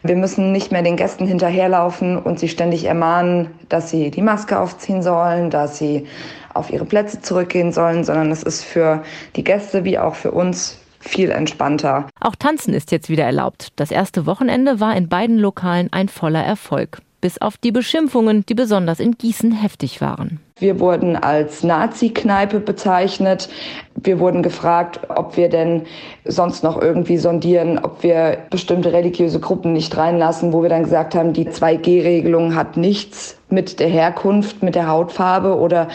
Wir 0.02 0.16
müssen 0.16 0.50
nicht 0.52 0.72
mehr 0.72 0.82
den 0.82 0.96
Gästen 0.96 1.26
hinterherlaufen 1.26 2.18
und 2.18 2.40
sie 2.40 2.48
ständig 2.48 2.84
ermahnen, 2.86 3.50
dass 3.68 3.90
sie 3.90 4.10
die 4.10 4.22
Maske 4.22 4.58
aufziehen 4.58 5.02
sollen, 5.02 5.50
dass 5.50 5.78
sie 5.78 6.06
auf 6.54 6.70
ihre 6.70 6.84
Plätze 6.84 7.20
zurückgehen 7.20 7.72
sollen, 7.72 8.04
sondern 8.04 8.30
es 8.30 8.42
ist 8.42 8.64
für 8.64 9.02
die 9.36 9.44
Gäste 9.44 9.84
wie 9.84 9.98
auch 9.98 10.14
für 10.14 10.30
uns 10.32 10.78
viel 11.00 11.30
entspannter. 11.30 12.08
Auch 12.20 12.36
Tanzen 12.36 12.74
ist 12.74 12.92
jetzt 12.92 13.08
wieder 13.08 13.24
erlaubt. 13.24 13.68
Das 13.76 13.90
erste 13.90 14.26
Wochenende 14.26 14.80
war 14.80 14.96
in 14.96 15.08
beiden 15.08 15.38
Lokalen 15.38 15.88
ein 15.92 16.08
voller 16.08 16.44
Erfolg. 16.44 16.98
Bis 17.22 17.40
auf 17.40 17.58
die 17.58 17.72
Beschimpfungen, 17.72 18.46
die 18.46 18.54
besonders 18.54 18.98
in 18.98 19.12
Gießen 19.12 19.52
heftig 19.52 20.00
waren. 20.00 20.40
Wir 20.58 20.78
wurden 20.78 21.16
als 21.16 21.62
Nazi-Kneipe 21.62 22.60
bezeichnet. 22.60 23.48
Wir 23.94 24.20
wurden 24.20 24.42
gefragt, 24.42 25.00
ob 25.08 25.36
wir 25.36 25.48
denn 25.48 25.82
sonst 26.24 26.62
noch 26.62 26.80
irgendwie 26.80 27.16
sondieren, 27.16 27.78
ob 27.78 28.02
wir 28.02 28.38
bestimmte 28.50 28.92
religiöse 28.92 29.40
Gruppen 29.40 29.72
nicht 29.72 29.96
reinlassen, 29.96 30.52
wo 30.52 30.62
wir 30.62 30.68
dann 30.68 30.84
gesagt 30.84 31.14
haben, 31.14 31.32
die 31.32 31.48
2G-Regelung 31.48 32.54
hat 32.54 32.76
nichts 32.76 33.38
mit 33.48 33.80
der 33.80 33.88
Herkunft, 33.88 34.62
mit 34.62 34.74
der 34.74 34.86
Hautfarbe 34.86 35.58
oder 35.58 35.88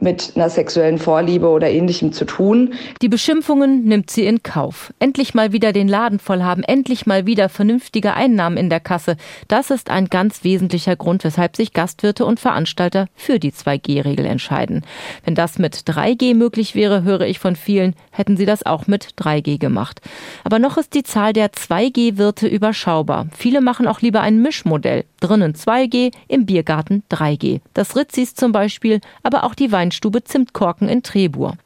mit 0.00 0.32
einer 0.34 0.50
sexuellen 0.50 0.98
Vorliebe 0.98 1.48
oder 1.48 1.70
ähnlichem 1.70 2.12
zu 2.12 2.24
tun. 2.24 2.74
Die 3.00 3.08
Beschimpfungen 3.08 3.84
nimmt 3.84 4.10
sie 4.10 4.26
in 4.26 4.42
Kauf. 4.42 4.92
Endlich 4.98 5.34
mal 5.34 5.52
wieder 5.52 5.72
den 5.72 5.88
Laden 5.88 6.18
voll 6.18 6.42
haben, 6.42 6.62
endlich 6.62 7.06
mal 7.06 7.26
wieder 7.26 7.48
vernünftige 7.48 8.14
Einnahmen 8.14 8.56
in 8.56 8.70
der 8.70 8.80
Kasse. 8.80 9.16
Das 9.48 9.70
ist 9.70 9.90
ein 9.90 10.06
ganz 10.06 10.44
wesentlicher 10.44 10.96
Grund, 10.96 11.24
weshalb 11.24 11.56
sich 11.56 11.72
Gastwirte 11.72 12.26
und 12.26 12.38
Veranstalter 12.38 13.06
für 13.14 13.38
die 13.38 13.52
2G-Regel 13.52 14.26
entscheiden. 14.26 14.82
Wenn 15.24 15.34
das 15.34 15.58
mit 15.58 15.74
3G 15.74 16.34
möglich 16.34 16.74
wäre, 16.74 17.02
höre 17.02 17.22
ich 17.22 17.38
von 17.38 17.56
vielen, 17.56 17.94
hätten 18.10 18.36
sie 18.36 18.46
das 18.46 18.66
auch 18.66 18.86
mit 18.86 19.14
3G 19.18 19.58
gemacht. 19.58 20.00
Aber 20.44 20.58
noch 20.58 20.76
ist 20.76 20.94
die 20.94 21.02
Zahl 21.02 21.32
der 21.32 21.52
2G-Wirte 21.52 22.46
überschaubar. 22.46 23.26
Viele 23.36 23.60
machen 23.60 23.86
auch 23.86 24.00
lieber 24.00 24.20
ein 24.20 24.42
Mischmodell. 24.42 25.04
Drinnen 25.20 25.54
2G, 25.54 26.12
im 26.28 26.44
Biergarten 26.44 27.02
3G. 27.10 27.60
Das 27.72 27.96
Ritzis 27.96 28.34
zum 28.34 28.52
Beispiel, 28.52 29.00
aber 29.22 29.44
auch 29.44 29.54
die 29.54 29.72
Wein 29.72 29.90
Weinstube 29.94 30.24
Zimtkorken 30.24 30.88
in 30.88 31.04
Trebur. 31.04 31.56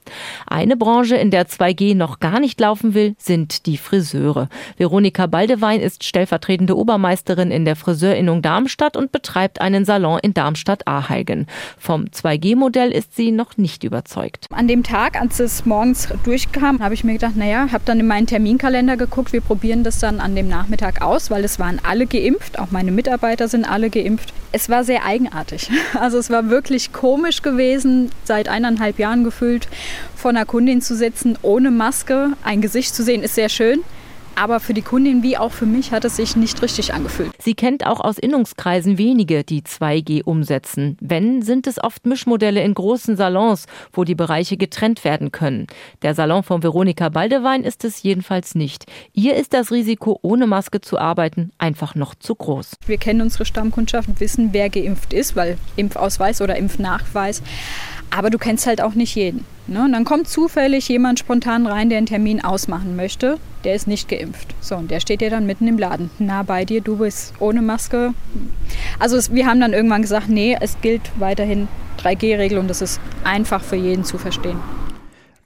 Eine 0.47 0.77
Branche, 0.77 1.17
in 1.17 1.31
der 1.31 1.47
2G 1.49 1.95
noch 1.95 2.21
gar 2.21 2.41
nicht 2.41 2.61
laufen 2.61 2.93
will, 2.93 3.15
sind 3.19 3.65
die 3.65 3.79
Friseure. 3.79 4.49
Veronika 4.77 5.27
Baldewein 5.27 5.81
ist 5.81 6.05
stellvertretende 6.05 6.77
Obermeisterin 6.77 7.51
in 7.51 7.65
der 7.65 7.75
Friseurinnung 7.75 8.43
Darmstadt 8.43 8.99
und 8.99 9.13
betreibt 9.13 9.63
einen 9.63 9.87
Salon 9.87 10.19
in 10.23 10.35
Darmstadt-Aheigen. 10.35 11.47
Vom 11.79 12.05
2G-Modell 12.05 12.91
ist 12.91 13.17
sie 13.17 13.31
noch 13.31 13.57
nicht 13.57 13.83
überzeugt. 13.83 14.47
An 14.53 14.69
dem 14.69 14.83
Tag, 14.83 15.19
als 15.19 15.41
es 15.41 15.65
morgens 15.65 16.09
durchkam, 16.25 16.81
habe 16.81 16.93
ich 16.93 17.05
mir 17.05 17.15
gedacht, 17.15 17.37
naja, 17.37 17.69
habe 17.73 17.85
dann 17.87 18.01
in 18.01 18.07
meinen 18.07 18.27
Terminkalender 18.27 18.99
geguckt, 18.99 19.33
wir 19.33 19.41
probieren 19.41 19.85
das 19.85 20.01
dann 20.01 20.21
an 20.21 20.35
dem 20.37 20.49
Nachmittag 20.49 21.01
aus, 21.01 21.31
weil 21.31 21.45
es 21.45 21.59
waren 21.59 21.81
alle 21.83 22.07
geimpft, 22.07 22.59
auch 22.59 22.71
meine 22.73 22.93
Mitarbeiter 22.93 23.49
sind 23.49 23.65
alle 23.65 23.89
geimpft. 23.89 24.35
Es 24.53 24.69
war 24.69 24.85
sehr 24.85 25.05
eigenartig. 25.05 25.71
Also 25.99 26.19
es 26.19 26.31
war 26.31 26.49
wirklich 26.49 26.93
komisch 26.93 27.43
gewesen, 27.43 28.08
seit 28.25 28.49
eineinhalb 28.49 28.99
Jahren 28.99 29.25
gefühlt 29.25 29.69
vor 30.17 30.31
einer 30.31 30.45
Kundin 30.45 30.81
zu 30.81 30.97
sitzen, 30.97 31.39
ohne 31.43 31.71
Maske. 31.71 32.33
Ein 32.43 32.61
Gesicht 32.61 32.95
zu 32.95 33.03
sehen 33.03 33.23
ist 33.23 33.35
sehr 33.35 33.49
schön. 33.49 33.85
Aber 34.39 34.61
für 34.61 34.73
die 34.73 34.83
Kundin 34.83 35.25
wie 35.25 35.37
auch 35.37 35.51
für 35.51 35.67
mich 35.67 35.91
hat 35.91 36.05
es 36.05 36.15
sich 36.15 36.37
nicht 36.37 36.63
richtig 36.63 36.95
angefühlt. 36.95 37.33
Sie 37.41 37.55
kennt 37.55 37.85
auch 37.85 37.99
aus 37.99 38.19
Innungskreisen 38.19 38.97
wenige, 38.97 39.43
die 39.43 39.63
2G 39.63 40.23
umsetzen. 40.23 40.97
Wenn, 41.01 41.43
sind 41.43 41.67
es 41.67 41.83
oft 41.83 42.07
Mischmodelle 42.07 42.63
in 42.63 42.73
großen 42.73 43.17
Salons, 43.17 43.67
wo 43.93 44.05
die 44.05 44.15
Bereiche 44.15 44.57
getrennt 44.57 45.03
werden 45.03 45.33
können. 45.33 45.67
Der 46.03 46.15
Salon 46.15 46.45
von 46.45 46.63
Veronika 46.63 47.09
Baldewein 47.09 47.65
ist 47.65 47.85
es 47.85 48.05
jedenfalls 48.05 48.55
nicht. 48.55 48.85
Ihr 49.13 49.35
ist 49.35 49.55
das 49.55 49.73
Risiko, 49.73 50.21
ohne 50.23 50.47
Maske 50.47 50.81
zu 50.81 50.99
arbeiten, 50.99 51.51
einfach 51.59 51.97
noch 51.97 52.15
zu 52.15 52.37
groß. 52.37 52.77
Wir 52.87 52.99
kennen 52.99 53.23
unsere 53.23 53.45
Stammkundschaft 53.45 54.09
und 54.09 54.21
wissen, 54.21 54.51
wer 54.53 54.71
geimpft 54.71 55.13
ist, 55.13 55.35
weil 55.35 55.59
Impfausweis 55.75 56.41
oder 56.41 56.55
Impfnachweis. 56.55 57.43
Aber 58.11 58.31
du 58.31 58.39
kennst 58.39 58.67
halt 58.67 58.81
auch 58.81 58.95
nicht 58.95 59.15
jeden. 59.15 59.45
Ne? 59.67 59.85
Und 59.85 59.93
dann 59.93 60.05
kommt 60.05 60.29
zufällig 60.29 60.89
jemand 60.89 61.19
spontan 61.19 61.67
rein, 61.67 61.91
der 61.91 61.99
einen 61.99 62.07
Termin 62.07 62.43
ausmachen 62.43 62.97
möchte. 62.97 63.39
Der 63.65 63.75
ist 63.75 63.87
nicht 63.87 64.09
geimpft. 64.09 64.55
So, 64.61 64.77
und 64.77 64.91
der 64.91 65.01
steht 65.01 65.21
dir 65.21 65.31
dann 65.31 65.47
mitten 65.47 65.69
im 65.69 65.79
Laden, 65.79 66.11
nah 66.19 66.43
bei 66.43 66.65
dir. 66.65 66.81
Du 66.81 66.97
bist 66.97 67.35
ohne 67.39 67.61
Maske. 67.61 68.15
Also 68.99 69.17
es, 69.17 69.33
wir 69.33 69.47
haben 69.47 69.61
dann 69.61 69.75
irgendwann 69.75 70.03
gesagt, 70.03 70.29
nee, 70.29 70.57
es 70.59 70.81
gilt 70.81 71.03
weiterhin 71.19 71.69
3G-Regel 72.03 72.59
und 72.59 72.69
das 72.69 72.81
ist 72.81 73.01
einfach 73.25 73.63
für 73.63 73.77
jeden 73.77 74.05
zu 74.05 74.17
verstehen. 74.17 74.59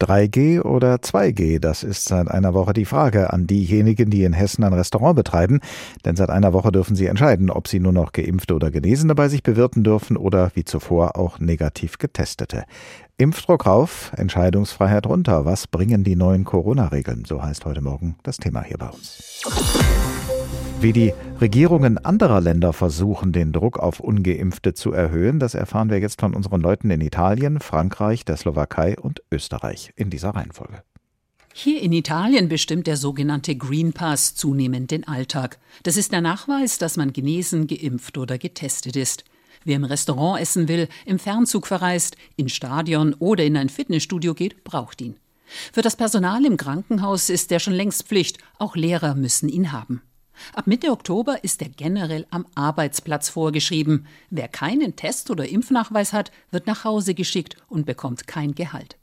3G 0.02 0.60
oder 0.62 0.96
2G? 0.96 1.60
Das 1.60 1.82
ist 1.82 2.06
seit 2.06 2.28
einer 2.28 2.54
Woche 2.54 2.72
die 2.72 2.84
Frage 2.84 3.32
an 3.32 3.46
diejenigen, 3.46 4.10
die 4.10 4.24
in 4.24 4.32
Hessen 4.32 4.64
ein 4.64 4.72
Restaurant 4.72 5.16
betreiben. 5.16 5.60
Denn 6.04 6.16
seit 6.16 6.30
einer 6.30 6.52
Woche 6.52 6.72
dürfen 6.72 6.96
sie 6.96 7.06
entscheiden, 7.06 7.50
ob 7.50 7.68
sie 7.68 7.80
nur 7.80 7.92
noch 7.92 8.12
Geimpfte 8.12 8.54
oder 8.54 8.70
Genesene 8.70 9.14
bei 9.14 9.28
sich 9.28 9.42
bewirten 9.42 9.84
dürfen 9.84 10.16
oder 10.16 10.50
wie 10.54 10.64
zuvor 10.64 11.16
auch 11.16 11.38
negativ 11.38 11.98
Getestete. 11.98 12.64
Impfdruck 13.16 13.66
rauf, 13.66 14.12
Entscheidungsfreiheit 14.16 15.06
runter. 15.06 15.44
Was 15.44 15.68
bringen 15.68 16.02
die 16.02 16.16
neuen 16.16 16.44
Corona-Regeln? 16.44 17.24
So 17.24 17.42
heißt 17.42 17.64
heute 17.64 17.80
Morgen 17.80 18.16
das 18.24 18.38
Thema 18.38 18.62
hier 18.62 18.78
bei 18.78 18.88
uns. 18.88 19.42
Wie 20.82 20.92
die 20.92 21.14
Regierungen 21.40 21.96
anderer 21.96 22.40
Länder 22.40 22.72
versuchen, 22.72 23.30
den 23.30 23.52
Druck 23.52 23.78
auf 23.78 24.00
ungeimpfte 24.00 24.74
zu 24.74 24.90
erhöhen, 24.90 25.38
das 25.38 25.54
erfahren 25.54 25.90
wir 25.90 26.00
jetzt 26.00 26.20
von 26.20 26.34
unseren 26.34 26.60
Leuten 26.60 26.90
in 26.90 27.00
Italien, 27.00 27.60
Frankreich, 27.60 28.24
der 28.24 28.36
Slowakei 28.36 28.98
und 28.98 29.22
Österreich 29.30 29.92
in 29.94 30.10
dieser 30.10 30.30
Reihenfolge. 30.30 30.82
Hier 31.54 31.80
in 31.80 31.92
Italien 31.92 32.48
bestimmt 32.48 32.88
der 32.88 32.96
sogenannte 32.96 33.54
Green 33.54 33.92
Pass 33.92 34.34
zunehmend 34.34 34.90
den 34.90 35.06
Alltag. 35.06 35.60
Das 35.84 35.96
ist 35.96 36.10
der 36.10 36.20
Nachweis, 36.20 36.78
dass 36.78 36.96
man 36.96 37.12
genesen, 37.12 37.68
geimpft 37.68 38.18
oder 38.18 38.36
getestet 38.36 38.96
ist. 38.96 39.22
Wer 39.64 39.76
im 39.76 39.84
Restaurant 39.84 40.40
essen 40.40 40.66
will, 40.66 40.88
im 41.06 41.20
Fernzug 41.20 41.68
verreist, 41.68 42.16
in 42.34 42.48
Stadion 42.48 43.14
oder 43.20 43.44
in 43.44 43.56
ein 43.56 43.68
Fitnessstudio 43.68 44.34
geht, 44.34 44.64
braucht 44.64 45.00
ihn. 45.00 45.14
Für 45.72 45.82
das 45.82 45.94
Personal 45.94 46.44
im 46.44 46.56
Krankenhaus 46.56 47.30
ist 47.30 47.52
der 47.52 47.60
schon 47.60 47.74
längst 47.74 48.08
Pflicht, 48.08 48.38
auch 48.58 48.74
Lehrer 48.74 49.14
müssen 49.14 49.48
ihn 49.48 49.70
haben. 49.70 50.02
Ab 50.54 50.66
Mitte 50.66 50.90
Oktober 50.90 51.42
ist 51.44 51.62
er 51.62 51.68
generell 51.68 52.26
am 52.30 52.46
Arbeitsplatz 52.54 53.28
vorgeschrieben. 53.28 54.06
Wer 54.30 54.48
keinen 54.48 54.96
Test 54.96 55.30
oder 55.30 55.48
Impfnachweis 55.48 56.12
hat, 56.12 56.32
wird 56.50 56.66
nach 56.66 56.84
Hause 56.84 57.14
geschickt 57.14 57.56
und 57.68 57.86
bekommt 57.86 58.26
kein 58.26 58.54
Gehalt. 58.54 58.96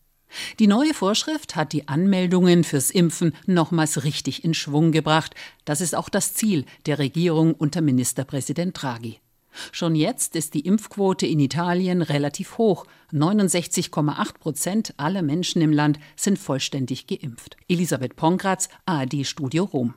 Die 0.59 0.67
neue 0.67 0.93
Vorschrift 0.93 1.55
hat 1.55 1.73
die 1.73 1.87
Anmeldungen 1.87 2.63
fürs 2.63 2.91
Impfen 2.91 3.33
nochmals 3.45 4.03
richtig 4.03 4.43
in 4.43 4.53
Schwung 4.53 4.91
gebracht. 4.91 5.33
Das 5.65 5.81
ist 5.81 5.95
auch 5.95 6.09
das 6.09 6.33
Ziel 6.33 6.65
der 6.85 6.99
Regierung 6.99 7.53
unter 7.53 7.81
Ministerpräsident 7.81 8.79
Draghi. 8.81 9.19
Schon 9.71 9.95
jetzt 9.95 10.35
ist 10.35 10.53
die 10.53 10.61
Impfquote 10.61 11.25
in 11.25 11.39
Italien 11.39 12.01
relativ 12.01 12.57
hoch. 12.57 12.85
69,8 13.11 14.33
Prozent 14.39 14.93
aller 14.97 15.23
Menschen 15.23 15.61
im 15.61 15.73
Land 15.73 15.99
sind 16.15 16.37
vollständig 16.37 17.07
geimpft. 17.07 17.57
Elisabeth 17.67 18.15
Pongratz, 18.15 18.69
ARD 18.85 19.25
Studio 19.25 19.63
Rom. 19.65 19.95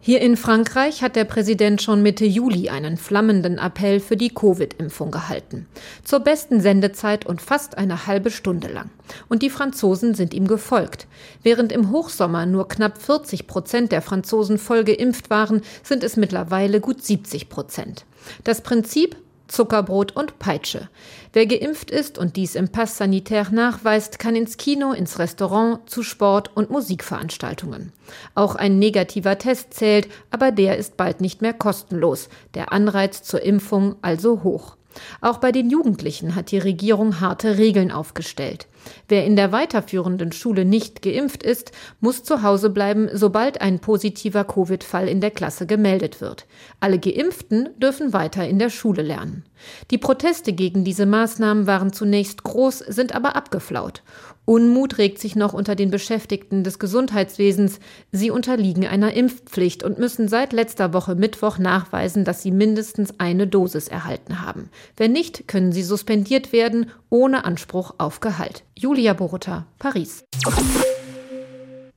Hier 0.00 0.20
in 0.20 0.36
Frankreich 0.36 1.02
hat 1.02 1.16
der 1.16 1.24
Präsident 1.24 1.82
schon 1.82 2.02
Mitte 2.02 2.24
Juli 2.24 2.68
einen 2.68 2.96
flammenden 2.96 3.58
Appell 3.58 3.98
für 3.98 4.16
die 4.16 4.32
Covid-Impfung 4.32 5.10
gehalten. 5.10 5.66
Zur 6.04 6.20
besten 6.20 6.60
Sendezeit 6.60 7.26
und 7.26 7.42
fast 7.42 7.76
eine 7.76 8.06
halbe 8.06 8.30
Stunde 8.30 8.68
lang. 8.68 8.90
Und 9.28 9.42
die 9.42 9.50
Franzosen 9.50 10.14
sind 10.14 10.34
ihm 10.34 10.46
gefolgt. 10.46 11.08
Während 11.42 11.72
im 11.72 11.90
Hochsommer 11.90 12.46
nur 12.46 12.68
knapp 12.68 13.02
40 13.02 13.48
Prozent 13.48 13.90
der 13.90 14.00
Franzosen 14.00 14.58
voll 14.58 14.84
geimpft 14.84 15.30
waren, 15.30 15.62
sind 15.82 16.04
es 16.04 16.16
mittlerweile 16.16 16.80
gut 16.80 17.04
70 17.04 17.48
Prozent. 17.48 18.04
Das 18.44 18.62
Prinzip 18.62 19.16
Zuckerbrot 19.48 20.14
und 20.14 20.38
Peitsche. 20.38 20.88
Wer 21.32 21.46
geimpft 21.46 21.90
ist 21.90 22.16
und 22.16 22.36
dies 22.36 22.54
im 22.54 22.68
Pass 22.68 22.96
sanitär 22.96 23.46
nachweist, 23.50 24.18
kann 24.18 24.36
ins 24.36 24.56
Kino, 24.56 24.92
ins 24.92 25.18
Restaurant, 25.18 25.88
zu 25.90 26.02
Sport 26.02 26.56
und 26.56 26.70
Musikveranstaltungen. 26.70 27.92
Auch 28.34 28.54
ein 28.54 28.78
negativer 28.78 29.36
Test 29.36 29.74
zählt, 29.74 30.08
aber 30.30 30.52
der 30.52 30.78
ist 30.78 30.96
bald 30.96 31.20
nicht 31.20 31.42
mehr 31.42 31.52
kostenlos. 31.52 32.28
Der 32.54 32.72
Anreiz 32.72 33.22
zur 33.22 33.42
Impfung 33.42 33.96
also 34.00 34.42
hoch. 34.42 34.77
Auch 35.20 35.38
bei 35.38 35.52
den 35.52 35.70
Jugendlichen 35.70 36.34
hat 36.34 36.50
die 36.50 36.58
Regierung 36.58 37.20
harte 37.20 37.58
Regeln 37.58 37.90
aufgestellt. 37.90 38.66
Wer 39.08 39.24
in 39.24 39.36
der 39.36 39.52
weiterführenden 39.52 40.32
Schule 40.32 40.64
nicht 40.64 41.02
geimpft 41.02 41.42
ist, 41.42 41.72
muss 42.00 42.22
zu 42.22 42.42
Hause 42.42 42.70
bleiben, 42.70 43.08
sobald 43.12 43.60
ein 43.60 43.80
positiver 43.80 44.44
Covid-Fall 44.44 45.08
in 45.08 45.20
der 45.20 45.30
Klasse 45.30 45.66
gemeldet 45.66 46.20
wird. 46.20 46.46
Alle 46.80 46.98
Geimpften 46.98 47.68
dürfen 47.78 48.12
weiter 48.12 48.46
in 48.46 48.58
der 48.58 48.70
Schule 48.70 49.02
lernen. 49.02 49.44
Die 49.90 49.98
Proteste 49.98 50.52
gegen 50.52 50.84
diese 50.84 51.06
Maßnahmen 51.06 51.66
waren 51.66 51.92
zunächst 51.92 52.44
groß, 52.44 52.78
sind 52.78 53.14
aber 53.14 53.36
abgeflaut. 53.36 54.02
Unmut 54.48 54.96
regt 54.96 55.18
sich 55.18 55.36
noch 55.36 55.52
unter 55.52 55.74
den 55.74 55.90
Beschäftigten 55.90 56.64
des 56.64 56.78
Gesundheitswesens. 56.78 57.80
Sie 58.12 58.30
unterliegen 58.30 58.86
einer 58.86 59.12
Impfpflicht 59.12 59.82
und 59.82 59.98
müssen 59.98 60.26
seit 60.26 60.54
letzter 60.54 60.94
Woche 60.94 61.16
Mittwoch 61.16 61.58
nachweisen, 61.58 62.24
dass 62.24 62.40
sie 62.40 62.50
mindestens 62.50 63.20
eine 63.20 63.46
Dosis 63.46 63.88
erhalten 63.88 64.40
haben. 64.40 64.70
Wenn 64.96 65.12
nicht, 65.12 65.48
können 65.48 65.70
sie 65.70 65.82
suspendiert 65.82 66.50
werden, 66.50 66.90
ohne 67.10 67.44
Anspruch 67.44 67.96
auf 67.98 68.20
Gehalt. 68.20 68.64
Julia 68.74 69.12
Borota, 69.12 69.66
Paris. 69.78 70.24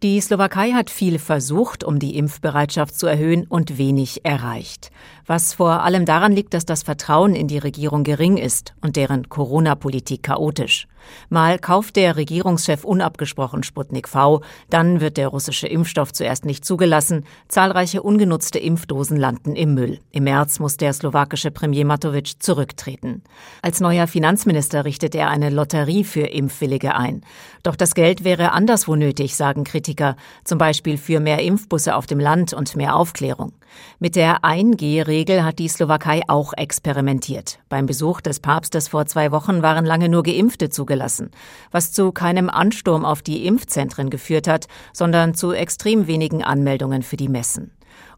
Die 0.04 0.20
Slowakei 0.20 0.72
hat 0.72 0.90
viel 0.90 1.20
versucht, 1.20 1.86
um 1.86 2.00
die 2.00 2.18
Impfbereitschaft 2.18 3.00
zu 3.00 3.08
erhöhen 3.08 3.48
und 3.48 3.78
wenig 3.78 4.26
erreicht. 4.26 4.92
Was 5.26 5.54
vor 5.54 5.84
allem 5.84 6.04
daran 6.04 6.34
liegt, 6.34 6.54
dass 6.54 6.66
das 6.66 6.84
Vertrauen 6.84 7.34
in 7.34 7.48
die 7.48 7.60
Regierung 7.60 8.04
gering 8.04 8.36
ist 8.36 8.74
und 8.82 8.98
deren 8.98 9.30
Corona-Politik 9.30 10.24
chaotisch. 10.24 10.90
Mal 11.30 11.60
kauft 11.60 11.96
der 11.96 12.16
Regierungschef 12.16 12.84
unabgesprochen 12.84 13.64
Sputnik 13.64 14.08
V, 14.08 14.42
dann 14.70 15.02
wird 15.02 15.18
der 15.18 15.28
russische 15.28 15.68
Impfstoff 15.68 16.14
zuerst 16.14 16.46
nicht 16.46 16.66
zugelassen, 16.66 17.26
zahlreiche 17.48 18.02
ungenutzte 18.02 18.60
Impfdosen 18.60 19.18
landen 19.18 19.56
im 19.56 19.74
Müll. 19.74 20.00
Im 20.12 20.26
März 20.26 20.60
muss 20.60 20.78
der 20.78 20.94
slowakische 20.94 21.52
Premier 21.52 21.86
Matovic 21.86 22.42
zurücktreten. 22.42 23.24
Als 23.62 23.80
neuer 23.80 24.08
Finanzminister 24.08 24.86
richtet 24.86 25.16
er 25.16 25.30
eine 25.30 25.50
Lotterie 25.50 26.04
für 26.04 26.28
Impfwillige 26.28 26.96
ein. 26.96 27.22
Doch 27.64 27.76
das 27.76 27.96
Geld 27.96 28.24
wäre 28.24 28.52
anderswo 28.52 28.96
nötig, 28.96 29.36
sagen 29.36 29.64
Kritiker, 29.64 30.16
zum 30.44 30.58
Beispiel 30.58 30.98
für 30.98 31.20
mehr 31.20 31.42
Impfbusse 31.42 31.96
auf 31.96 32.08
dem 32.08 32.20
Land 32.20 32.54
und 32.54 32.76
mehr 32.76 32.96
Aufklärung. 32.96 33.54
Mit 34.00 34.16
der 34.16 34.42
1G-Regel 34.42 35.44
hat 35.44 35.60
die 35.60 35.68
Slowakei 35.68 36.22
auch 36.28 36.54
experimentiert. 36.54 37.60
Beim 37.70 37.86
Besuch 37.86 38.22
des 38.22 38.40
Papstes 38.40 38.88
vor 38.88 39.06
zwei 39.06 39.32
Wochen 39.32 39.62
waren 39.62 39.86
lange 39.86 40.10
nur 40.10 40.24
Geimpfte 40.24 40.70
zugelassen, 40.92 41.32
was 41.72 41.94
zu 41.94 42.12
keinem 42.12 42.50
Ansturm 42.50 43.06
auf 43.06 43.22
die 43.22 43.46
Impfzentren 43.46 44.10
geführt 44.10 44.48
hat, 44.48 44.68
sondern 44.94 45.34
zu 45.34 45.52
extrem 45.54 46.08
wenigen 46.08 46.44
Anmeldungen 46.44 47.02
für 47.02 47.18
die 47.18 47.30
Messen. 47.30 47.72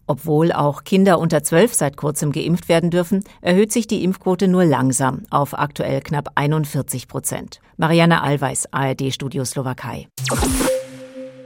Obwohl 0.06 0.52
auch 0.52 0.84
Kinder 0.84 1.18
unter 1.18 1.44
zwölf 1.44 1.74
seit 1.74 1.96
kurzem 1.96 2.34
geimpft 2.34 2.68
werden 2.68 2.90
dürfen, 2.90 3.24
erhöht 3.42 3.72
sich 3.72 3.88
die 3.88 4.04
Impfquote 4.04 4.50
nur 4.50 4.66
langsam 4.66 5.24
auf 5.30 5.58
aktuell 5.58 6.02
knapp 6.02 6.32
41 6.36 7.08
Prozent. 7.08 7.62
Marianne 7.78 8.22
Allweis, 8.22 8.68
ARD 8.72 9.14
Studio 9.14 9.46
Slowakei. 9.46 10.08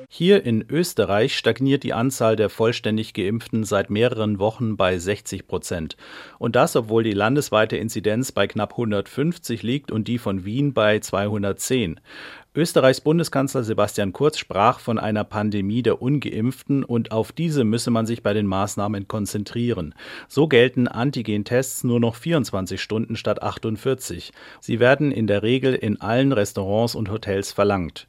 Hier 0.09 0.45
in 0.45 0.65
Österreich 0.69 1.35
stagniert 1.37 1.83
die 1.83 1.91
Anzahl 1.91 2.37
der 2.37 2.49
vollständig 2.49 3.13
Geimpften 3.13 3.65
seit 3.65 3.89
mehreren 3.89 4.39
Wochen 4.39 4.77
bei 4.77 4.97
60 4.97 5.47
Prozent. 5.47 5.97
Und 6.39 6.55
das, 6.55 6.77
obwohl 6.77 7.03
die 7.03 7.11
landesweite 7.11 7.75
Inzidenz 7.75 8.31
bei 8.31 8.47
knapp 8.47 8.71
150 8.71 9.63
liegt 9.63 9.91
und 9.91 10.07
die 10.07 10.17
von 10.17 10.45
Wien 10.45 10.73
bei 10.73 10.99
210. 10.99 11.99
Österreichs 12.55 13.01
Bundeskanzler 13.01 13.63
Sebastian 13.63 14.13
Kurz 14.13 14.39
sprach 14.39 14.79
von 14.79 14.97
einer 14.97 15.25
Pandemie 15.25 15.83
der 15.83 16.01
ungeimpften 16.01 16.83
und 16.83 17.11
auf 17.11 17.31
diese 17.31 17.65
müsse 17.65 17.91
man 17.91 18.07
sich 18.07 18.23
bei 18.23 18.33
den 18.33 18.47
Maßnahmen 18.47 19.07
konzentrieren. 19.07 19.93
So 20.27 20.47
gelten 20.47 20.87
Antigen-Tests 20.87 21.83
nur 21.83 21.99
noch 21.99 22.15
24 22.15 22.81
Stunden 22.81 23.15
statt 23.15 23.43
48. 23.43 24.31
Sie 24.61 24.79
werden 24.79 25.11
in 25.11 25.27
der 25.27 25.43
Regel 25.43 25.75
in 25.75 26.01
allen 26.01 26.31
Restaurants 26.31 26.95
und 26.95 27.11
Hotels 27.11 27.51
verlangt. 27.51 28.07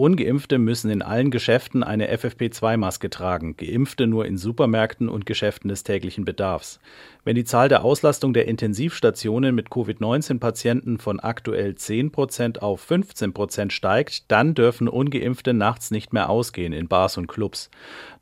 Ungeimpfte 0.00 0.58
müssen 0.58 0.92
in 0.92 1.02
allen 1.02 1.32
Geschäften 1.32 1.82
eine 1.82 2.08
FFP2-Maske 2.16 3.10
tragen, 3.10 3.56
Geimpfte 3.56 4.06
nur 4.06 4.26
in 4.26 4.38
Supermärkten 4.38 5.08
und 5.08 5.26
Geschäften 5.26 5.68
des 5.68 5.82
täglichen 5.82 6.24
Bedarfs. 6.24 6.78
Wenn 7.24 7.34
die 7.34 7.42
Zahl 7.42 7.68
der 7.68 7.82
Auslastung 7.82 8.32
der 8.32 8.46
Intensivstationen 8.46 9.56
mit 9.56 9.70
Covid-19-Patienten 9.70 10.98
von 10.98 11.18
aktuell 11.18 11.74
10 11.74 12.12
Prozent 12.12 12.62
auf 12.62 12.80
15 12.80 13.32
Prozent 13.32 13.72
steigt, 13.72 14.30
dann 14.30 14.54
dürfen 14.54 14.86
Ungeimpfte 14.86 15.52
nachts 15.52 15.90
nicht 15.90 16.12
mehr 16.12 16.30
ausgehen 16.30 16.72
in 16.72 16.86
Bars 16.86 17.18
und 17.18 17.26
Clubs. 17.26 17.68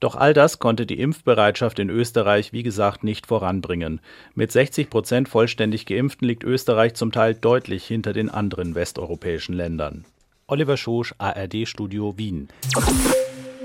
Doch 0.00 0.14
all 0.14 0.32
das 0.32 0.58
konnte 0.58 0.86
die 0.86 0.98
Impfbereitschaft 0.98 1.78
in 1.78 1.90
Österreich, 1.90 2.54
wie 2.54 2.62
gesagt, 2.62 3.04
nicht 3.04 3.26
voranbringen. 3.26 4.00
Mit 4.34 4.50
60 4.50 4.88
Prozent 4.88 5.28
vollständig 5.28 5.84
Geimpften 5.84 6.26
liegt 6.26 6.42
Österreich 6.42 6.94
zum 6.94 7.12
Teil 7.12 7.34
deutlich 7.34 7.84
hinter 7.84 8.14
den 8.14 8.30
anderen 8.30 8.74
westeuropäischen 8.74 9.54
Ländern. 9.54 10.06
Oliver 10.48 10.76
Schosch, 10.76 11.12
ARD 11.18 11.66
Studio 11.66 12.16
Wien. 12.16 12.48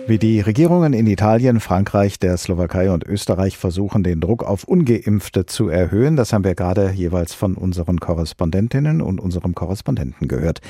Wie 0.07 0.17
die 0.17 0.41
Regierungen 0.41 0.93
in 0.93 1.05
Italien, 1.05 1.59
Frankreich, 1.59 2.17
der 2.17 2.35
Slowakei 2.37 2.89
und 2.89 3.03
Österreich 3.03 3.55
versuchen, 3.55 4.01
den 4.01 4.19
Druck 4.19 4.43
auf 4.43 4.63
ungeimpfte 4.63 5.45
zu 5.45 5.69
erhöhen, 5.69 6.15
das 6.15 6.33
haben 6.33 6.43
wir 6.43 6.55
gerade 6.55 6.89
jeweils 6.89 7.35
von 7.35 7.53
unseren 7.53 7.99
Korrespondentinnen 7.99 8.99
und 8.99 9.19
unserem 9.19 9.53
Korrespondenten 9.53 10.27
gehört. 10.27 10.61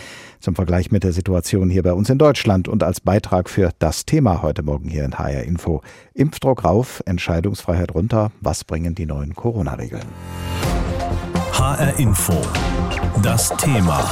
Zum 0.41 0.53
Vergleich 0.53 0.91
mit 0.91 1.05
der 1.05 1.13
Situation 1.13 1.69
hier 1.69 1.81
bei 1.81 1.93
uns 1.93 2.09
in 2.09 2.17
Deutschland 2.17 2.67
und 2.67 2.83
als 2.83 2.99
Beitrag 2.99 3.49
für 3.49 3.71
das 3.79 4.05
Thema 4.05 4.41
heute 4.41 4.63
Morgen 4.63 4.89
hier 4.89 5.05
in 5.05 5.17
HR 5.17 5.43
Info. 5.43 5.81
Impfdruck 6.13 6.65
rauf, 6.65 7.01
Entscheidungsfreiheit 7.05 7.95
runter. 7.95 8.33
Was 8.41 8.65
bringen 8.65 8.95
die 8.95 9.05
neuen 9.05 9.33
Corona-Regeln? 9.33 10.03
HR 11.53 11.97
Info. 11.97 12.33
Das 13.23 13.55
Thema. 13.55 14.11